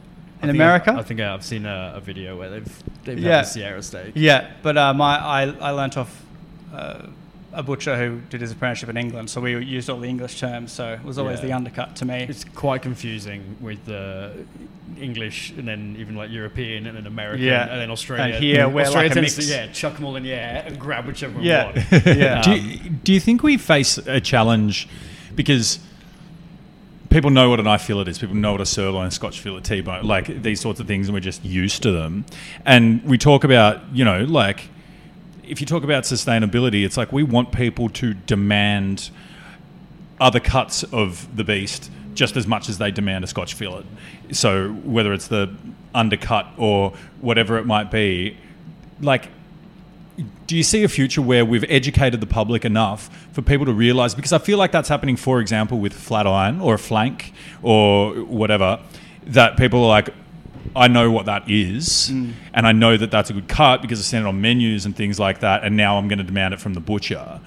[0.44, 0.90] in think America.
[0.92, 3.36] I've, I think I've seen a, a video where they've they've Yeah.
[3.36, 4.12] had the Sierra steak.
[4.14, 6.22] Yeah, but uh, my I, I learnt off
[6.74, 7.06] uh,
[7.52, 10.72] a butcher who did his apprenticeship in England, so we used all the English terms.
[10.72, 11.46] So it was always Yeah.
[11.46, 12.26] the undercut to me.
[12.28, 14.32] It's quite confusing with the
[15.00, 17.68] English and then even like European and then American Yeah.
[17.70, 18.34] and then Australia.
[18.34, 19.48] And here we're Australia like a tends mix.
[19.48, 21.68] To, yeah, chuck them all in the air and grab whichever one Yeah.
[21.68, 22.06] you want.
[22.18, 22.42] Yeah.
[22.42, 24.88] do, you, do you think we face a challenge
[25.36, 25.78] because
[27.14, 30.04] people know what a knife fillet is, people know what a sirloin, Scotch fillet, T-bone,
[30.04, 32.26] like these sorts of things, and we're just used to them.
[32.66, 34.68] And we talk about, you know, like
[35.44, 39.10] if you talk about sustainability, it's like we want people to demand
[40.20, 43.86] other cuts of the beast just as much as they demand a Scotch fillet.
[44.32, 45.54] So whether it's the
[45.94, 48.36] undercut or whatever it might be,
[49.00, 49.28] like
[50.46, 54.14] do you see a future where we've educated the public enough for people to realize
[54.14, 58.14] because i feel like that's happening for example with flat iron or a flank or
[58.24, 58.80] whatever
[59.26, 60.10] that people are like
[60.76, 62.32] i know what that is mm.
[62.52, 64.94] and i know that that's a good cut because i've seen it on menus and
[64.96, 67.40] things like that and now i'm going to demand it from the butcher.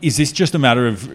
[0.00, 1.10] Is this just a matter of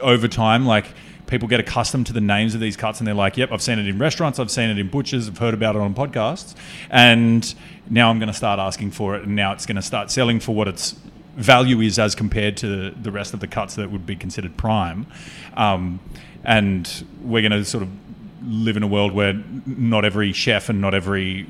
[0.00, 0.86] over time like
[1.26, 3.78] people get accustomed to the names of these cuts and they're like yep i've seen
[3.78, 6.54] it in restaurants i've seen it in butchers i've heard about it on podcasts
[6.90, 7.54] and
[7.90, 10.40] now i'm going to start asking for it and now it's going to start selling
[10.40, 10.96] for what its
[11.36, 15.06] value is as compared to the rest of the cuts that would be considered prime.
[15.56, 16.00] Um,
[16.44, 17.90] and we're going to sort of
[18.42, 19.32] live in a world where
[19.66, 21.46] not every chef and not every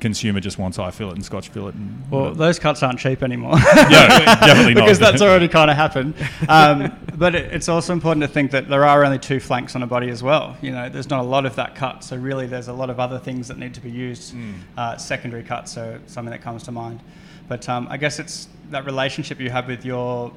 [0.00, 3.54] consumer just wants eye fillet and scotch fillet and Well, those cuts aren't cheap anymore.
[3.90, 6.14] yeah, definitely not because that's already kind of happened.
[6.48, 9.82] Um, but it, it's also important to think that there are only two flanks on
[9.82, 10.56] a body as well.
[10.62, 13.00] You know, there's not a lot of that cut, so really there's a lot of
[13.00, 14.34] other things that need to be used.
[14.76, 17.00] Uh, secondary cuts, so something that comes to mind.
[17.48, 20.32] But um, I guess it's that relationship you have with your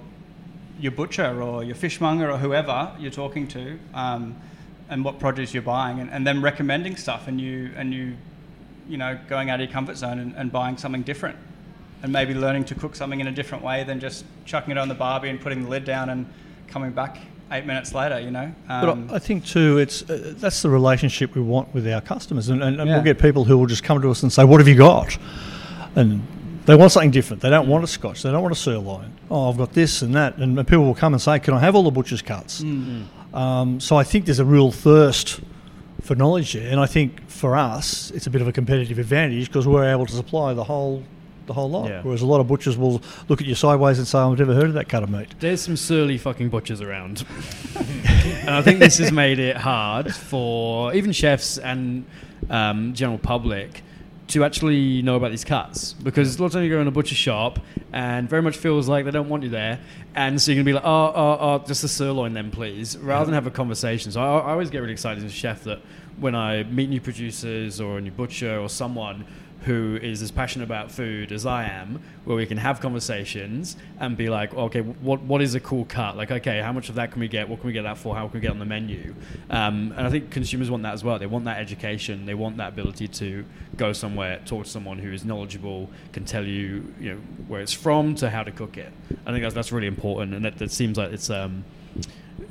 [0.80, 4.36] your butcher or your fishmonger or whoever you're talking to, um,
[4.90, 8.18] and what produce you're buying, and, and them recommending stuff, and you and you,
[8.88, 11.38] you know, going out of your comfort zone and, and buying something different,
[12.04, 14.88] and maybe learning to cook something in a different way than just chucking it on
[14.88, 16.26] the barbie and putting the lid down and
[16.68, 17.18] coming back
[17.52, 18.20] eight minutes later.
[18.20, 18.52] You know.
[18.68, 22.02] But Um, I I think too, it's uh, that's the relationship we want with our
[22.02, 22.96] customers, and, and, and Yeah.
[22.96, 25.18] we'll get people who will just come to us and say, "What have you got?"
[25.96, 26.22] And
[26.66, 27.42] they want something different.
[27.42, 28.24] They don't want a Scotch.
[28.24, 29.12] They don't want a sirloin.
[29.30, 31.76] Oh, I've got this and that, and people will come and say, "Can I have
[31.76, 32.64] all the butcher's cuts?"
[33.34, 35.42] Um, so I think there's a real thirst
[36.06, 39.48] for knowledge there, and I think for us, it's a bit of a competitive advantage
[39.48, 41.04] because we're able to supply the whole
[41.48, 41.90] the whole lot.
[41.90, 42.02] Yeah.
[42.04, 44.66] Whereas a lot of butchers will look at you sideways and say, "I've never heard
[44.66, 47.26] of that cut of meat." There's some surly fucking butchers around.
[47.76, 52.06] and I think this has made it hard for even chefs and
[52.52, 53.82] um, general public
[54.28, 56.92] to actually know about these cuts because a lot of time you go in a
[56.92, 57.60] butcher shop
[57.94, 59.80] and very much feels like they don't want you there
[60.16, 63.26] and so you're gonna be like oh oh, oh just a sirloin then please rather
[63.26, 65.80] than have a conversation so I, I always get really excited as a chef that
[66.20, 69.26] when I meet new producers or a new butcher or someone
[69.66, 74.16] who is as passionate about food as I am, where we can have conversations and
[74.16, 76.16] be like, okay, what what is a cool cut?
[76.16, 77.50] Like, okay, how much of that can we get?
[77.50, 78.16] What can we get that for?
[78.16, 79.16] How can we get on the menu?
[79.50, 81.18] Um, and I think consumers want that as well.
[81.18, 82.28] They want that education.
[82.28, 83.44] They want that ability to
[83.76, 87.74] go somewhere, talk to someone who is knowledgeable, can tell you, you know, where it's
[87.74, 88.94] from to how to cook it.
[89.26, 91.30] I think that's that's really important, and that, that seems like it's.
[91.30, 91.66] Um,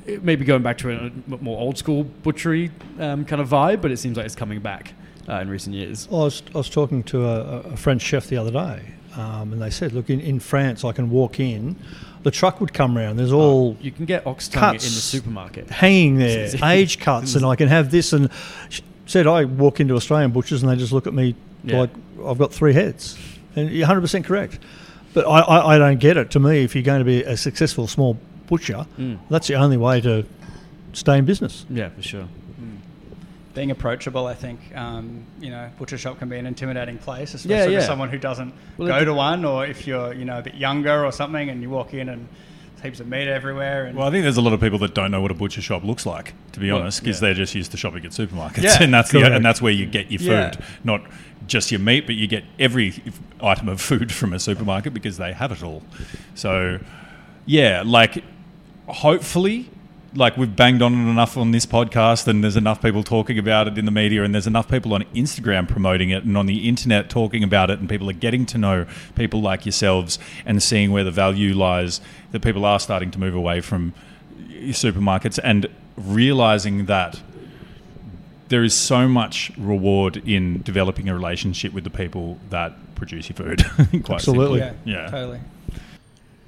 [0.05, 3.81] it may be going back to a more old school butchery um, kind of vibe,
[3.81, 4.93] but it seems like it's coming back
[5.27, 6.07] uh, in recent years.
[6.11, 8.81] I was, I was talking to a, a French chef the other day,
[9.15, 11.75] um, and they said, "Look, in, in France, I can walk in,
[12.23, 13.17] the truck would come round.
[13.17, 15.69] There's all You can get ox tongue in the supermarket.
[15.69, 18.29] hanging there, age cuts, and I can have this." And
[18.69, 21.79] she said, "I walk into Australian butchers, and they just look at me Yeah.
[21.81, 21.89] like
[22.25, 23.17] I've got three heads."
[23.55, 24.59] And you're 100 percent correct,
[25.13, 26.29] but I, I, I don't get it.
[26.31, 28.17] To me, if you're going to be a successful small
[28.47, 29.19] butcher, Mm.
[29.29, 30.25] that's the only way to
[30.93, 31.65] stay in business.
[31.69, 32.27] Yeah, for sure.
[33.53, 37.35] being approachable, I think, um, you know, butcher shop can be an intimidating place, Yeah,
[37.37, 37.79] especially yeah.
[37.79, 40.55] for someone who doesn't Well, go to one, or if you're, you know, a bit
[40.55, 42.27] younger or something, and you walk in and
[42.83, 43.85] heaps of meat everywhere.
[43.85, 45.61] And Well, I think there's a lot of people that don't know what a butcher
[45.61, 47.27] shop looks like, to be Well, honest, because yeah.
[47.27, 49.85] they're just used to shopping at supermarkets, Yeah, and that's the, and that's where you
[49.85, 50.27] get your food,
[50.59, 50.65] Yeah.
[50.83, 51.03] not
[51.47, 53.01] just your meat, but you get every
[53.41, 55.81] item of food from a supermarket because they have it all.
[56.33, 56.79] So,
[57.45, 58.21] yeah, like
[58.87, 59.69] hopefully.
[60.17, 63.67] Like we've banged on it enough on this podcast, and there's enough people talking about
[63.67, 66.69] it in the media, and there's enough people on Instagram promoting it, and on the
[66.69, 70.93] internet talking about it, and people are getting to know people like yourselves and seeing
[70.93, 71.99] where the value lies.
[72.31, 73.93] That people are starting to move away from
[74.69, 75.67] supermarkets and
[75.97, 77.21] realizing that
[78.47, 83.35] there is so much reward in developing a relationship with the people that produce your
[83.35, 83.65] food.
[84.05, 84.59] Quite Absolutely.
[84.59, 85.07] yeah, Yeah.
[85.09, 85.39] totally.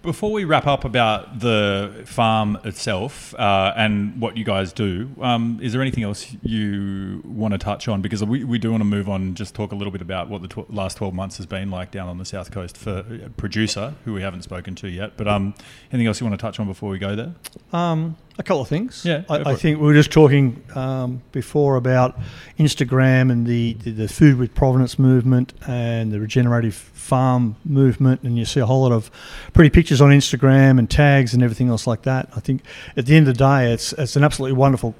[0.08, 5.60] Before we wrap up about the farm itself uh, and what you guys do, um,
[5.62, 8.02] is there anything else you want to touch on?
[8.02, 10.42] Because we, we do want to move on just talk a little bit about what
[10.42, 13.30] the tw- last 12 months has been like down on the south coast for a
[13.32, 15.18] producer who we haven't spoken to yet.
[15.18, 15.54] But um,
[15.92, 17.36] anything else you want to touch on before we go there?
[17.74, 19.04] Um, a couple of things.
[19.04, 22.20] Yeah, I, I think we were just talking um, before about
[22.60, 28.38] Instagram and the, the, the food with provenance movement and the regenerative farm movement, and
[28.38, 29.10] you see a whole lot of
[29.54, 32.30] pretty pictures on Instagram and tags and everything else like that.
[32.36, 32.62] I think
[32.96, 34.94] at the end of the day, it's it's an absolutely wonderful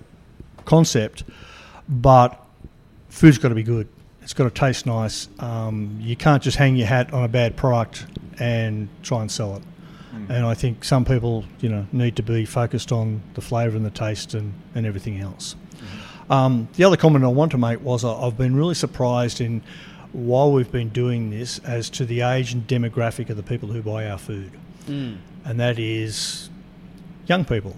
[0.66, 1.24] concept,
[1.88, 2.44] but
[3.10, 3.88] food's got to be good.
[4.22, 5.30] It's got to taste nice.
[5.40, 8.06] Um, you can't just hang your hat on a bad product
[8.40, 9.64] and try and sell it.
[10.30, 13.86] And I think some people, you know, need to be focused on the flavour and
[13.86, 15.56] the taste and, and everything else.
[16.30, 19.62] Um, the other comment I want to make was I've been really surprised in
[20.12, 23.82] while we've been doing this as to the age and demographic of the people who
[23.82, 24.52] buy our food,
[25.46, 26.50] and that is
[27.28, 27.78] young people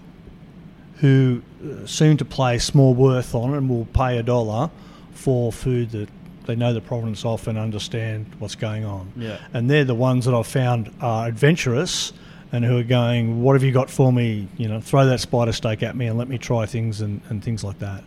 [0.96, 4.70] who uh, seem to place small worth on and will pay a dollar
[5.12, 6.08] for food that
[6.46, 9.12] they know the provenance of and understand what's going on.
[9.16, 9.38] Yeah.
[9.52, 12.12] And they're the ones that I've found are adventurous
[12.52, 14.48] and who are going, What have you got for me?
[14.56, 17.42] You know, throw that spider steak at me and let me try things and, and
[17.42, 18.02] things like that.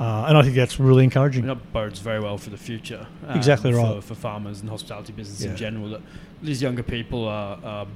[0.00, 1.42] Uh, and I think that's really I encouraging.
[1.44, 3.04] mean, that bodes very well for the future.
[3.26, 4.02] um, Exactly right.
[4.04, 5.50] For farmers and hospitality business Yeah.
[5.50, 6.00] in general, that
[6.40, 7.86] these younger people are, are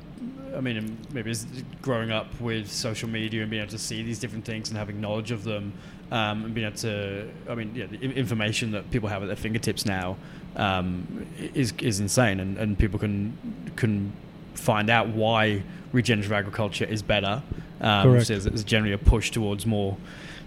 [0.56, 1.46] I mean, maybe it's
[1.80, 5.00] growing up with social media and being able to see these different things and having
[5.00, 5.72] knowledge of them,
[6.10, 9.36] um, and being able to, I mean, yeah, the information that people have at their
[9.36, 10.16] fingertips now
[10.56, 11.24] um,
[11.54, 13.32] is is insane, and, and people can
[13.76, 14.12] can
[14.54, 17.42] find out why regenerative agriculture is better.
[17.80, 19.96] Um, so there's, there's generally a push towards more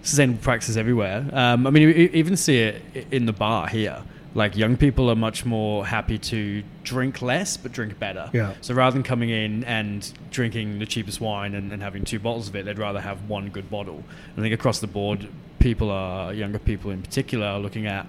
[0.02, 1.24] sustainable practices everywhere.
[1.32, 4.02] Um, I mean, you you even see it in the bar here.
[4.34, 8.28] Like young people are much more happy to drink less but drink better.
[8.34, 8.52] Yeah.
[8.60, 12.48] So rather than coming in and drinking the cheapest wine and, and having two bottles
[12.48, 14.04] of it, they'd rather have one good bottle.
[14.36, 15.28] I think across the board,
[15.58, 18.06] people are younger people in particular are looking at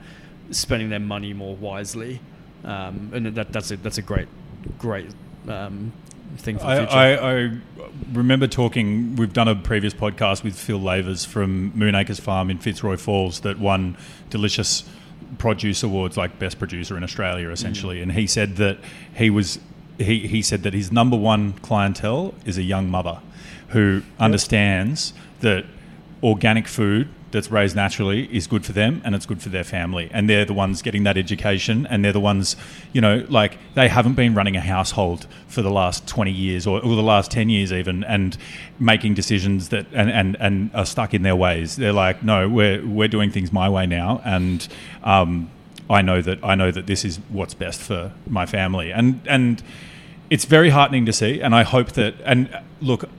[0.51, 2.19] spending their money more wisely,
[2.63, 4.27] um, and that, that's a that's a great
[4.77, 5.09] great
[5.49, 5.91] um,
[6.37, 6.95] thing for the I, future.
[6.95, 7.51] I, I
[8.13, 9.15] remember talking.
[9.15, 13.59] We've done a previous podcast with Phil Lavers from Moonacres Farm in Fitzroy Falls that
[13.59, 13.97] won
[14.29, 14.83] delicious
[15.37, 18.01] produce awards, like best producer in Australia, essentially.
[18.01, 18.77] And he said that
[19.15, 19.59] he was
[19.97, 23.19] he, he said that his number one clientele is a young mother
[23.69, 25.65] who understands that
[26.23, 30.09] organic food that's raised naturally is good for them and it's good for their family.
[30.11, 32.55] And they're the ones getting that education and they're the ones,
[32.93, 36.77] you know, like they haven't been running a household for the last 20 years or,
[36.77, 38.37] or the last 10 years even and
[38.79, 41.75] making decisions that and, and, and are stuck in their ways.
[41.75, 44.21] They're like, no, we're, we're doing things my way now.
[44.23, 44.67] And,
[45.03, 45.51] um,
[45.89, 49.63] I know that I know that this is what's best for my family, and and
[50.29, 51.39] it's very heartening to see.
[51.39, 53.09] And I hope that and uh, look,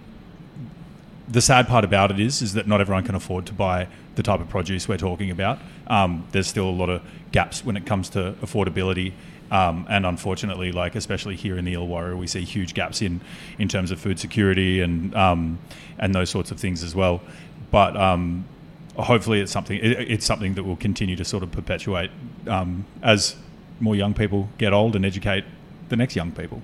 [1.31, 4.23] the sad part about it is is that not everyone can afford to buy the
[4.23, 5.59] type of produce we're talking about.
[5.87, 7.03] Um, there's still a lot of
[7.33, 9.13] gaps when it comes to affordability.
[9.51, 13.21] Um, and unfortunately, like especially here in the Illawarra, we see huge gaps in,
[13.59, 15.59] in terms of food security and um,
[15.99, 17.23] and those sorts of things as well.
[17.71, 18.45] But um,
[18.97, 22.11] hopefully, it's something it, it's something that will continue to sort of perpetuate
[22.47, 23.37] um, as
[23.81, 25.45] more young people get old and educate
[25.89, 26.61] the next young people.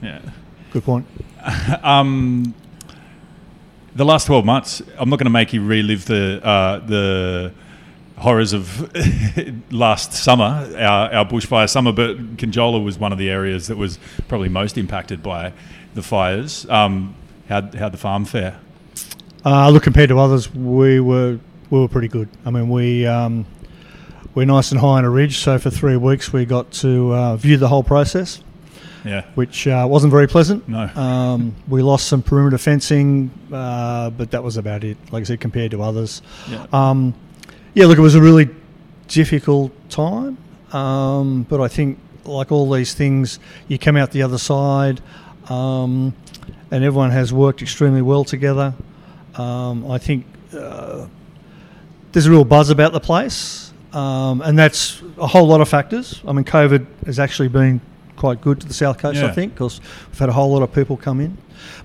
[0.00, 0.20] Yeah.
[0.72, 1.06] Good point.
[3.94, 7.52] The last twelve months, I'm not going to make you relive the uh, the
[8.16, 8.90] horrors of
[9.72, 11.92] last summer, our, our bushfire summer.
[11.92, 15.52] But Conjola was one of the areas that was probably most impacted by
[15.94, 16.66] the fires.
[16.70, 17.14] Um,
[17.48, 18.58] how how the farm fare?
[19.44, 21.38] Uh, look, compared to others, we were
[21.68, 22.28] we were pretty good.
[22.46, 23.44] I mean, we um,
[24.34, 27.36] we're nice and high on a ridge, so for three weeks we got to uh,
[27.36, 28.42] view the whole process,
[29.04, 29.24] Yeah.
[29.34, 30.68] which uh, wasn't very pleasant.
[30.68, 30.88] No.
[30.94, 34.96] Um, we lost some perimeter fencing, uh, but that was about it.
[35.10, 36.22] Like I said, compared to others.
[36.48, 36.66] Yeah.
[36.72, 37.14] Um,
[37.74, 38.48] yeah, look, it was a really
[39.08, 40.38] difficult time,
[40.72, 45.00] um, but I think, like all these things, you come out the other side,
[45.48, 46.14] um,
[46.70, 48.74] and everyone has worked extremely well together.
[49.34, 50.26] Um, I think
[50.56, 51.06] uh,
[52.12, 56.22] there's a real buzz about the place, um, and that's a whole lot of factors.
[56.26, 57.80] I mean, COVID has actually been
[58.16, 60.72] quite good to the south coast, I think, because we've had a whole lot of
[60.72, 61.36] people come in.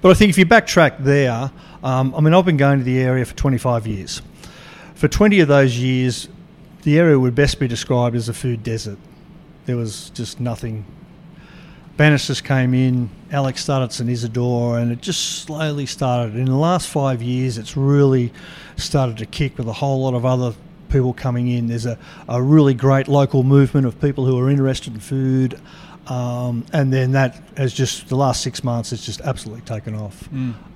[0.02, 1.52] But I think if you backtrack there,
[1.84, 4.22] um, I mean, I've been going to the area for 25 years.
[4.96, 6.28] For 20 of those years,
[6.84, 8.98] the area would best be described as a food desert.
[9.66, 10.86] There was just nothing.
[11.98, 16.36] Bannisters came in, Alex started St Isidore, and it just slowly started.
[16.36, 18.32] In the last five years, it's really
[18.76, 20.54] started to kick with a whole lot of other
[20.90, 21.68] people coming in.
[21.68, 21.98] There's a,
[22.30, 25.60] a really great local movement of people who are interested in food.
[26.10, 30.30] Um, and then that has just the last six months, it's just absolutely taken off.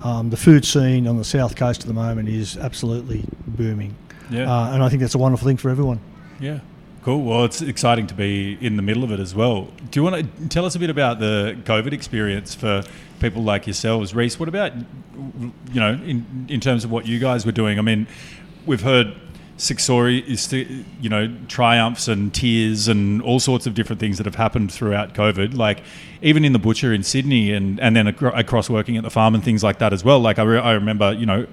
[0.03, 3.95] Um, the food scene on the south coast at the moment is absolutely booming.
[4.29, 4.51] Yeah.
[4.51, 5.99] Uh, and I think that's a wonderful thing for everyone.
[6.39, 6.59] Yeah.
[7.03, 7.23] Cool.
[7.23, 9.69] Well, it's exciting to be in the middle of it as well.
[9.89, 12.84] Do you want to tell us a bit about the COVID experience for
[13.19, 14.39] people like yourselves, Rhys?
[14.39, 17.79] What about you know in in terms of what you guys were doing?
[17.79, 18.05] I mean,
[18.67, 19.15] we've heard
[19.62, 20.51] success is
[21.01, 25.14] you know triumphs and tears and all sorts of different things that have happened throughout
[25.14, 25.55] COVID.
[25.55, 25.84] Like
[26.22, 29.36] even in the butcher in Sydney and and then acro- across working at the farm
[29.36, 30.20] and things like that as well.
[30.20, 31.45] Like I, re- I remember you know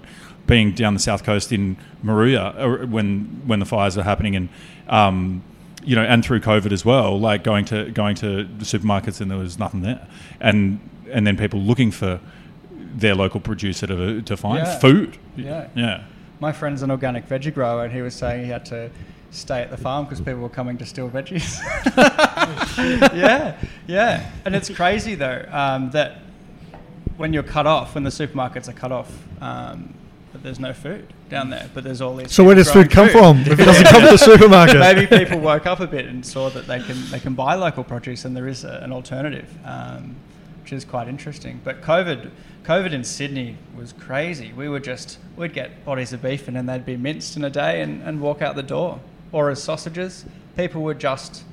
[0.47, 2.45] being down the south coast in Moruya
[2.83, 4.49] uh, when when the fires were happening and
[4.89, 5.43] um,
[5.85, 9.31] you know and through COVID as well like going to going to the supermarkets and
[9.31, 10.07] there was nothing there
[10.41, 10.81] and
[11.11, 12.21] and then people looking for
[12.97, 14.79] their local producer to, to find Yeah.
[14.79, 15.69] food Yeah.
[15.75, 16.03] yeah
[16.41, 18.91] My friend's an organic veggie grower, and he was saying he had to
[19.30, 21.59] stay at the farm because people were coming to steal veggies.
[23.14, 24.30] yeah, yeah.
[24.45, 26.22] And it's crazy though um, that
[27.16, 29.93] when you're cut off, when the supermarkets are cut off, um,
[30.32, 32.32] that there's no food down there, but there's all these.
[32.32, 34.78] So where does food come growing from if it doesn't come from the supermarket?
[34.78, 37.84] Maybe people woke up a bit and saw that they can they can buy local
[37.84, 40.16] produce and there is a, an alternative, um,
[40.69, 41.59] which is quite interesting.
[41.64, 42.31] But COVID,
[42.62, 44.53] COVID in Sydney was crazy.
[44.53, 47.49] We were just we'd get bodies of beef and then they'd be minced in a
[47.51, 49.01] day and, and walk out the door,
[49.33, 50.27] or as sausages.
[50.59, 51.45] People were just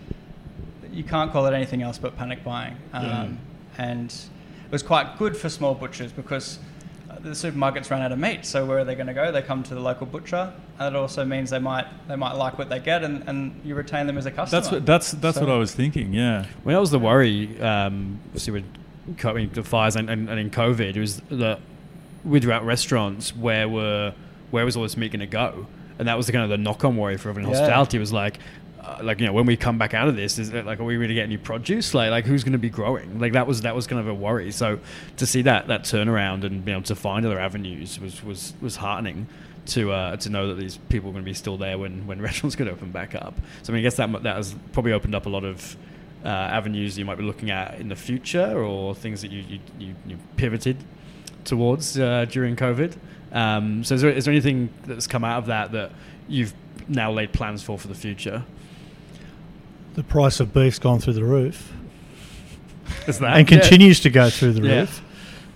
[0.92, 3.40] you can't call it anything else but panic buying, um,
[3.78, 6.60] and it was quite good for small butchers because
[7.10, 8.46] uh, the supermarkets ran out of meat.
[8.46, 9.32] So where are they going to go?
[9.32, 10.54] They come to the local butcher.
[10.78, 13.76] And it also means they might they might like what they get, and, and you
[13.76, 14.60] retain them as a customer.
[14.60, 17.58] that's what that's that's So- what I was thinking yeah Well, that was the worry.
[17.62, 18.82] Um, obviously, with co-
[19.24, 21.60] I mean, the fires and, and, and in COVID, it was that
[22.24, 24.14] with our restaurants, where were
[24.52, 25.68] where was all this meat going to go?
[26.00, 27.60] And that was the kind of the knock-on worry for everyone in Yeah.
[27.62, 28.00] hospitality.
[28.00, 28.40] Was like,
[28.82, 30.84] uh, like you know, when we come back out of this, is it like, are
[30.84, 31.94] we going to get any produce?
[31.94, 33.20] Like, like who's going to be growing?
[33.20, 34.52] Like that was that was kind of a worry.
[34.52, 34.80] So
[35.18, 38.76] to see that that turnaround and be able to find other avenues was was was
[38.78, 39.28] heartening.
[39.70, 42.22] To, uh, to know that these people are going to be still there when, when
[42.30, 43.34] restaurants could open back up.
[43.64, 45.76] So I mean, I guess that that has probably opened up a lot of
[46.26, 49.60] uh, avenues you might be looking at in the future, or things that you you,
[49.80, 50.78] you, you pivoted
[51.44, 52.98] towards uh, during COVID?
[53.32, 55.92] Um, so, is there, is there anything that's come out of that that
[56.28, 56.54] you've
[56.88, 58.44] now laid plans for for the future?
[59.96, 61.72] The price of beef's gone through the roof
[63.08, 63.60] Is that and Yeah.
[63.60, 64.80] continues to go through the Yeah.
[64.82, 65.02] roof.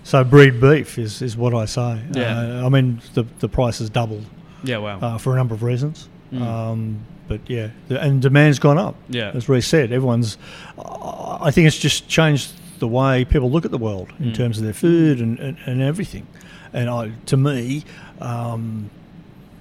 [0.02, 2.00] So breed beef is, is what I say.
[2.12, 2.38] Yeah.
[2.62, 4.24] Uh, I mean, the, the price has doubled
[4.64, 4.98] Yeah, wow.
[5.00, 6.08] uh, for a number of reasons.
[6.32, 6.40] Mm.
[6.42, 6.98] Um,
[7.30, 8.96] but yeah, and demand's gone up.
[9.08, 9.30] Yeah.
[9.32, 10.36] As Rhys said, everyone's.
[10.78, 14.34] I think it's just changed the way people look at the world in Mm.
[14.34, 16.26] terms of their food and, and, and everything.
[16.72, 17.84] And I, to me,
[18.20, 18.90] um,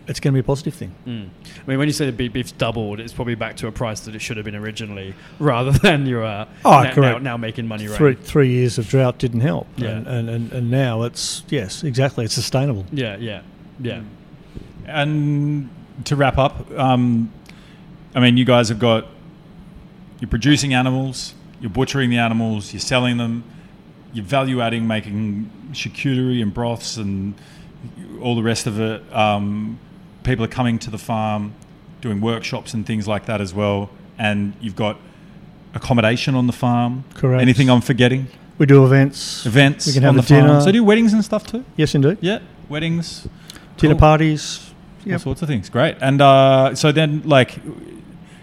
[0.08, 0.92] it's going to be a positive thing.
[1.06, 1.28] Mm.
[1.46, 4.00] I mean, when you say the beef, beef's doubled, it's probably back to a price
[4.02, 7.68] that it should have been originally, rather than you're uh, Oh, now, now, now making
[7.68, 7.96] money right.
[7.98, 9.68] Three three years of drought didn't help.
[9.78, 9.90] Yeah.
[9.90, 12.26] And, and, and, and now it's yes, exactly.
[12.26, 12.86] It's sustainable.
[12.92, 13.42] Yeah, yeah,
[13.80, 14.02] yeah.
[14.88, 15.70] And
[16.06, 17.32] to wrap up, um,
[18.16, 19.06] I mean, you guys have got
[20.20, 23.44] you're producing animals, you're butchering the animals, you're selling them,
[24.14, 27.34] you're value adding, making charcuterie and broths and
[28.22, 29.02] all the rest of it.
[29.16, 29.80] Um,
[30.24, 31.54] people are coming to the farm,
[32.02, 33.90] doing workshops and things like that as well.
[34.18, 34.98] And you've got
[35.74, 37.06] accommodation on the farm.
[37.14, 37.42] Correct.
[37.42, 38.28] Anything I'm forgetting?
[38.58, 39.46] We do events.
[39.46, 40.48] Events We can on the dinner.
[40.50, 40.62] farm.
[40.64, 41.64] So do weddings and stuff too?
[41.78, 42.18] Yes, indeed.
[42.20, 43.28] Yeah, weddings,
[43.78, 44.00] Dinner Cool.
[44.00, 44.74] parties.
[45.10, 45.70] all sorts of things.
[45.70, 45.96] Great.
[46.02, 47.58] And uh, so then, like,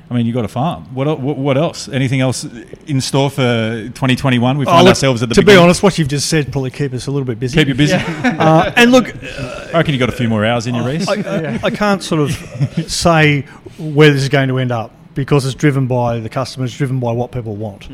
[0.08, 0.84] I mean, you got a farm.
[0.94, 1.88] What, what what else?
[1.88, 2.44] Anything else
[2.86, 4.56] in store for 2021?
[4.56, 6.70] We Oh, find look, ourselves at the to be honest, what you've just said probably
[6.70, 7.58] keep us a little bit busy.
[7.58, 7.96] keep you busy.
[8.46, 11.08] Uh, and look, I reckon you got a few more hours in your race.
[11.08, 11.14] I,
[11.54, 12.30] I, I can't sort of
[12.88, 13.42] say
[13.78, 17.10] where this is going to end up because it's driven by the customers, driven by
[17.12, 17.88] what people want.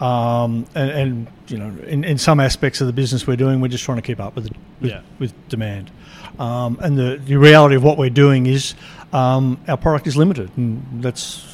[0.00, 3.66] Um, and, and you know, in, in some aspects of the business we're doing, we're
[3.68, 5.00] just trying to keep up with the, with, Yeah.
[5.18, 5.90] with demand.
[6.38, 8.74] Um, and the, the reality of what we're doing is
[9.12, 11.44] um, our product is limited, and that's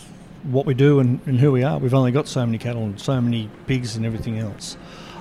[0.45, 1.79] what we do and, and who we are.
[1.79, 4.77] We've only got so many cattle and so many pigs and everything else.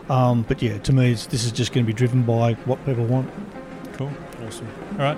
[0.10, 2.84] Um, but yeah, to me, it's, this is just going to be driven by what
[2.86, 3.30] people want.
[3.94, 4.12] cool.
[4.46, 4.68] Awesome.
[4.94, 5.18] All right.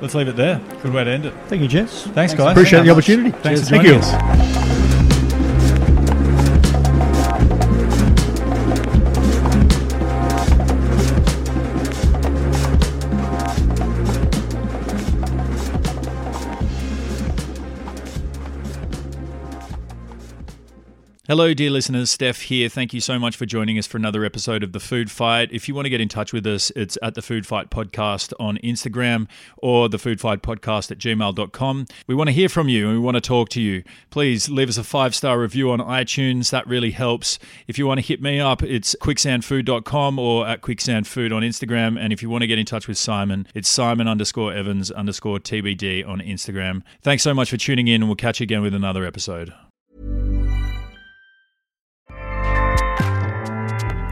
[0.00, 0.60] Let's leave it there.
[0.82, 1.34] Good way to end it.
[1.46, 2.04] Thank you, gents.
[2.08, 2.52] Thanks, guys.
[2.52, 2.98] Appreciate the Thanks.
[2.98, 3.30] opportunity.
[3.42, 4.06] Thanks for Thank joining you.
[4.06, 4.59] us.
[21.30, 22.10] Hello, dear listeners.
[22.10, 22.68] Steph here.
[22.68, 25.48] Thank you so much for joining us for another episode of The Food Fight.
[25.52, 28.32] If you want to get in touch with us, it's at The Food Fight Podcast
[28.40, 29.28] on Instagram
[29.58, 31.86] or The Food Fight Podcast at gmail.com.
[32.08, 33.84] We want to hear from you and we want to talk to you.
[34.10, 36.50] Please leave us a five star review on iTunes.
[36.50, 37.38] That really helps.
[37.68, 41.96] If you want to hit me up, it's quicksandfood.com or at quicksandfood on Instagram.
[41.96, 45.38] And if you want to get in touch with Simon, it's Simon underscore Evans underscore
[45.38, 46.82] TBD on Instagram.
[47.02, 49.54] Thanks so much for tuning in and we'll catch you again with another episode.